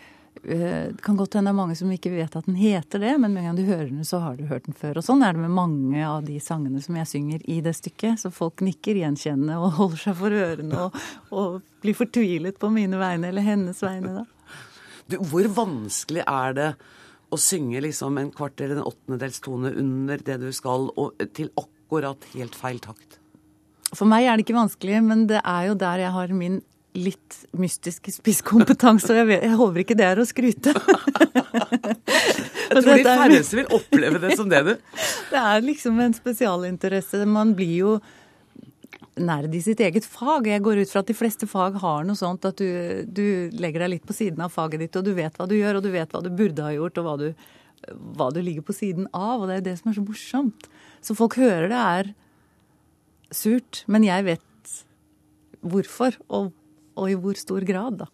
[0.42, 3.34] Det kan godt hende det er mange som ikke vet at den heter det, men
[3.34, 4.96] med en gang du hører den, så har du hørt den før.
[4.98, 8.22] Og sånn er det med mange av de sangene som jeg synger i det stykket.
[8.24, 10.96] Så folk nikker gjenkjennende og holder seg for ørene og,
[11.30, 14.56] og blir fortvilet på mine vegne eller hennes vegne, da.
[15.10, 16.68] Du, hvor vanskelig er det
[17.32, 21.50] å synge liksom en kvart eller en åttendedels tone under det du skal, og til
[21.56, 23.18] akkurat helt feil takt?
[23.92, 26.60] For meg er det ikke vanskelig, men det er jo der jeg har min
[26.92, 30.74] litt mystiske spisskompetanse, og jeg, vet, jeg, håper ikke det er å skryte.
[32.72, 34.74] jeg tror de færreste vil oppleve det som det, du.
[35.32, 37.22] Det er liksom en spesialinteresse.
[37.24, 37.92] Man blir jo
[39.20, 40.46] nerd i sitt eget fag.
[40.48, 43.84] Jeg går ut fra at de fleste fag har noe sånt at du, du, legger
[43.84, 45.90] deg litt på siden av faget ditt, og du vet hva du gjør, og du
[45.92, 47.28] vet hva du burde ha gjort, og hva du,
[48.16, 49.42] hva du ligger på siden av.
[49.42, 50.66] Og det er det som er så morsomt.
[51.04, 52.10] Så folk hører det er
[53.32, 54.74] surt, men jeg vet
[55.62, 56.18] hvorfor.
[56.28, 56.52] og
[56.98, 58.08] og i hvor stor grad, da?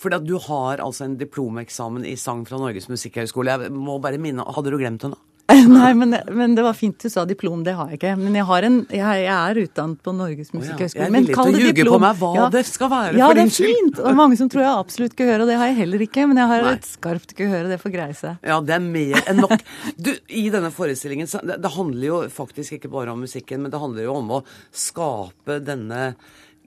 [0.00, 3.56] Fordi at du har altså en diplomeksamen i sang fra Norges musikkhøgskole.
[3.56, 5.18] Jeg må bare minne, Hadde du glemt det nå?
[5.74, 7.64] Nei, men, men, det var fint du sa diplom.
[7.66, 8.14] Det har jeg ikke.
[8.20, 11.10] Men jeg, en, jeg, jeg er utdannet på Norges musikkhøgskole.
[11.10, 11.10] Oh, ja.
[11.10, 12.48] Jeg er villig til å ljuge på meg hva ja.
[12.54, 13.68] det skal være, ja, for din skyld.
[13.68, 14.02] Ja, det er fint.
[14.04, 16.26] Og mange som tror jeg absolutt absolutt gehør, og det har jeg heller ikke.
[16.28, 16.74] Men jeg har Nei.
[16.78, 18.42] et skarpt gehør, og det får greie seg.
[18.46, 19.64] Ja, det er mer enn nok.
[19.96, 23.80] Du, I denne forestillingen, det, det handler jo faktisk ikke bare om musikken, men det
[23.80, 24.42] handler jo om å
[24.72, 26.14] skape denne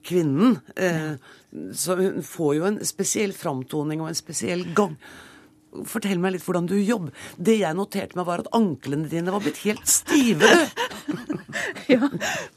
[0.04, 0.58] kvinnen.
[0.76, 1.14] Eh,
[1.78, 4.98] så hun får jo en spesiell framtoning og en spesiell gang.
[5.90, 7.14] Fortell meg litt hvordan du jobber.
[7.38, 10.50] Det jeg noterte meg, var at anklene dine var blitt helt stive.
[11.94, 12.10] ja,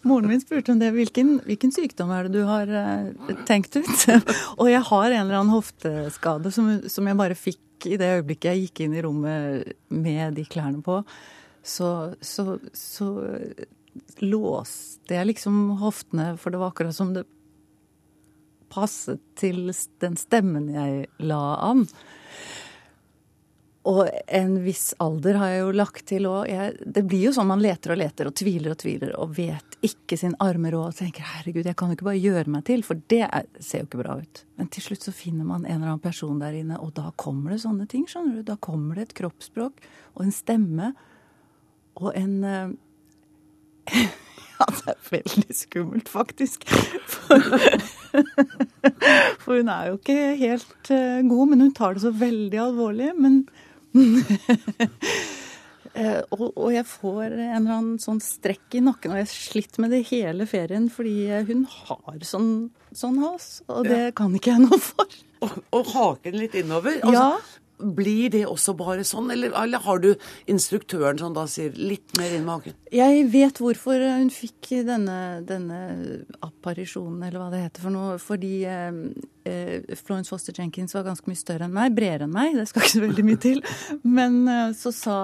[0.07, 0.93] moren min spurte om det.
[0.97, 4.09] Hvilken, hvilken sykdom er det du har uh, tenkt ut?
[4.61, 8.51] og jeg har en eller annen hofteskade som, som, jeg bare fikk i det øyeblikket
[8.53, 11.03] jeg gikk inn i rommet med de klærne på.
[11.67, 11.89] Så,
[12.23, 13.09] så, så
[14.23, 17.27] låste jeg liksom hoftene, for det var akkurat som det
[18.73, 19.71] passet til
[20.03, 21.87] den stemmen jeg la an.
[23.87, 26.51] Og en viss alder har jeg jo lagt til òg.
[26.83, 30.19] Det blir jo sånn man leter og leter og tviler og tviler og vet ikke
[30.19, 32.99] sin arme råd og tenker herregud, jeg kan jo ikke bare gjøre meg til, for
[33.13, 34.43] det er, ser jo ikke bra ut.
[34.59, 37.55] Men til slutt så finner man en eller annen person der inne, og da kommer
[37.55, 38.47] det sånne ting, skjønner du.
[38.49, 39.85] Da kommer det et kroppsspråk
[40.17, 40.93] og en stemme
[42.01, 42.71] og en uh,
[44.57, 46.63] Ja, det er veldig skummelt, faktisk.
[47.13, 47.43] For,
[49.43, 53.11] for, hun er jo ikke helt uh, god, men hun tar det så veldig alvorlig.
[53.21, 53.43] Men
[56.35, 59.79] og, og, jeg får en eller annen sånn strekk i nakken, og jeg har slitt
[59.83, 61.17] med det hele ferien fordi
[61.49, 62.51] hun har sånn,
[62.93, 64.17] sånn has, og det ja.
[64.17, 65.21] kan ikke jeg noe for.
[65.45, 66.95] Og, og haken litt innover?
[67.03, 67.63] Altså, ja.
[67.77, 70.15] Blir det også bare sånn, eller, eller, har du
[70.49, 72.77] instruktøren som da sier litt mer inn med haken?
[72.97, 75.81] Jeg vet hvorfor hun fikk denne, denne
[76.41, 78.17] apparisjonen, eller hva det heter for noe.
[78.23, 79.29] Fordi eh, eh,
[80.01, 82.95] Florence Foster Jenkins var ganske mye større enn meg, bredere enn meg, det skal ikke
[82.95, 83.63] så veldig mye til.
[84.03, 85.19] Men eh, så sa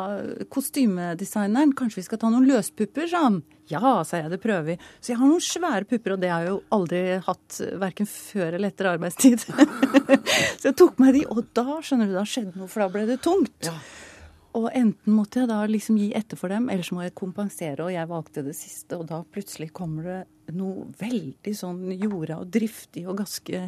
[0.53, 3.43] kostymedesigneren kanskje vi skal ta noen løspupper, sa han.
[3.71, 4.79] Ja, sa jeg, det prøver vi.
[5.01, 8.59] Så jeg har noen svære pupper, og det har jeg jo aldri hatt verken før
[8.59, 9.45] eller etter arbeidstid.
[10.61, 13.07] så jeg tok meg de, og da skjønner du, da skjedde noe, for da ble
[13.09, 13.71] det tungt.
[13.71, 13.77] Ja.
[14.59, 17.87] Og enten måtte jeg da liksom gi etter for dem, eller så må jeg kompensere,
[17.87, 18.99] og jeg valgte det siste.
[19.01, 23.63] Og da plutselig kommer det noe veldig sånn jorda og driftig og ganske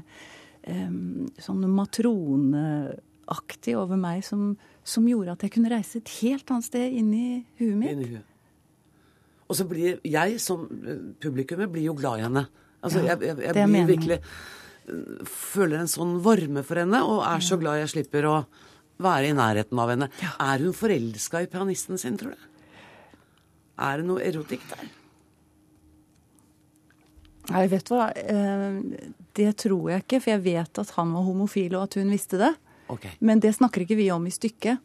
[0.69, 4.57] um, sånn matroneaktig over meg som,
[4.87, 7.93] som, gjorde at jeg kunne reise et helt annet sted inn i huet mitt.
[7.93, 8.27] Inn i huet.
[9.45, 10.59] Og så blir jeg som
[11.21, 12.45] publikummer blir jo glad i henne.
[12.85, 14.25] Altså, ja, jeg, jeg, jeg blir virkelig eh,
[15.29, 18.35] Føler en sånn varme for henne, og er så glad jeg slipper å
[19.05, 20.07] være i nærheten av henne.
[20.21, 20.31] Ja.
[20.53, 22.39] Er hun forelska i pianisten sin, tror du?
[23.85, 24.85] Er det noe erotikk der?
[27.51, 28.09] Nei, vet du hva.
[28.17, 28.79] Eh,
[29.37, 32.41] det tror jeg ikke, for jeg vet at han var homofil, og at hun visste
[32.41, 32.53] det.
[32.93, 33.13] Okay.
[33.21, 34.81] Men det snakker ikke vi om i stykket.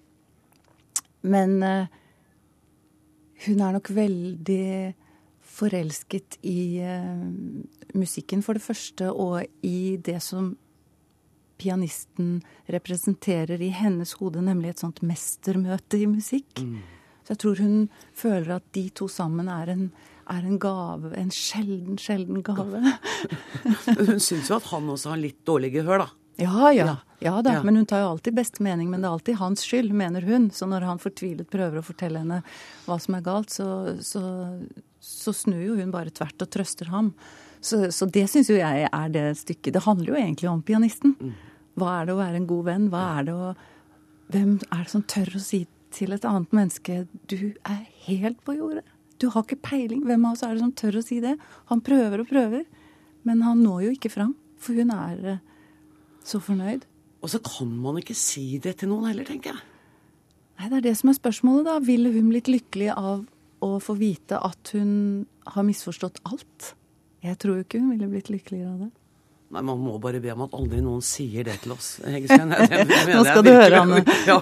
[1.27, 1.59] Men
[3.43, 4.93] hun er nok veldig
[5.59, 7.27] forelsket i uh,
[7.97, 10.53] musikken, for det første, og i det som
[11.59, 12.37] pianisten
[12.71, 16.61] representerer i hennes hode, nemlig et sånt mestermøte i musikk.
[16.63, 16.79] Mm.
[17.23, 19.89] Så jeg tror hun føler at de to sammen er en,
[20.29, 21.11] er en gave.
[21.17, 22.81] En sjelden, sjelden gave.
[24.07, 26.09] hun syns jo at han også har litt dårlig gehør, da.
[26.39, 26.97] Ja, ja.
[27.19, 27.63] Ja da, ja.
[27.67, 28.87] men hun tar jo alltid beste mening.
[28.91, 30.47] Men det er alltid hans skyld, mener hun.
[30.55, 32.39] Så når han fortvilet prøver å fortelle henne
[32.85, 34.21] hva som er galt, så, så,
[35.03, 37.11] så snur jo hun bare tvert og trøster ham.
[37.59, 39.73] Så, så det syns jo jeg er det stykket.
[39.75, 41.17] Det handler jo egentlig om pianisten.
[41.19, 41.35] Mm.
[41.79, 42.87] Hva er det å være en god venn?
[42.93, 43.51] Hva er det å
[44.29, 46.99] Hvem er det som tør å si til et annet menneske
[47.31, 48.83] du er helt på jordet?
[49.19, 50.03] Du har ikke peiling.
[50.07, 51.35] Hvem av oss er det som tør å si det?
[51.71, 52.63] Han prøver og prøver,
[53.27, 54.35] men han når jo ikke fram.
[54.59, 55.41] For hun er eh,
[56.25, 56.85] så fornøyd.
[57.19, 59.65] Og så kan man ikke si det til noen heller, tenker jeg.
[60.59, 61.77] Nei, det er det som er spørsmålet, da.
[61.83, 63.25] Ville hun blitt lykkelig av
[63.63, 64.91] å få vite at hun
[65.47, 66.73] har misforstått alt?
[67.23, 68.91] Jeg tror jo ikke hun ville blitt lykkeligere av det.
[69.49, 71.95] Nei, Man må bare be om at aldri noen sier det til oss.
[72.05, 74.03] nå skal du høre, Anne.
[74.29, 74.37] Ja,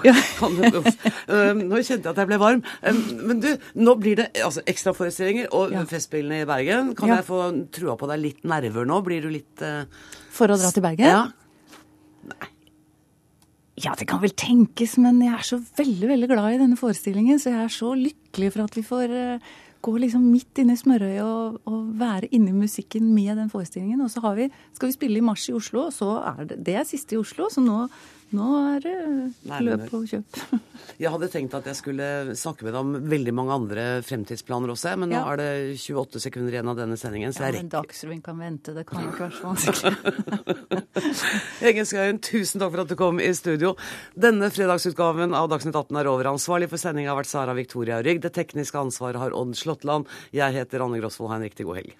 [1.56, 2.60] nå kjente jeg at jeg ble varm.
[2.84, 3.48] Men du,
[3.80, 5.86] nå blir det altså, ekstraforestillinger og ja.
[5.88, 6.92] Festspillene i Bergen.
[6.98, 7.22] Kan ja.
[7.22, 7.40] jeg få
[7.72, 9.00] trua på deg litt nerver nå?
[9.06, 9.88] Blir du litt uh...
[10.34, 11.08] For å dra til Bergen?
[11.08, 11.24] Ja.
[12.28, 12.52] Nei.
[13.78, 17.38] Ja, det kan vel tenkes, men jeg er så veldig veldig glad i denne forestillingen.
[17.38, 19.52] Så jeg er så lykkelig for at vi får uh,
[19.84, 24.00] gå liksom midt inne i smørøyet og, og, være inne i musikken med den forestillingen.
[24.04, 26.76] Og så vi, skal vi spille i mars i Oslo, og så er det, det
[26.78, 27.48] er siste i Oslo.
[27.52, 27.86] Så nå,
[28.36, 30.40] nå er det løp og kjøp.
[31.02, 32.06] Jeg hadde tenkt at jeg skulle
[32.38, 35.20] snakke med deg om veldig mange andre fremtidsplaner også, men nå ja.
[35.30, 38.40] er det 28 sekunder igjen av denne sendingen, så ja, jeg rekker Men Dagsrevyen kan
[38.42, 39.92] vente, det kan ikke være så vanskelig.
[41.70, 43.76] Egen Skøyen, tusen takk for at du kom i studio.
[44.18, 46.32] Denne fredagsutgaven av Dagsnytt 18 er over.
[46.32, 48.24] Ansvarlig for sendinga har vært Sara Victoria Rygg.
[48.24, 50.10] Det tekniske ansvaret har Odd Slåttland.
[50.34, 51.30] Jeg heter Anne Grosvold.
[51.30, 51.96] Ha en riktig god helg.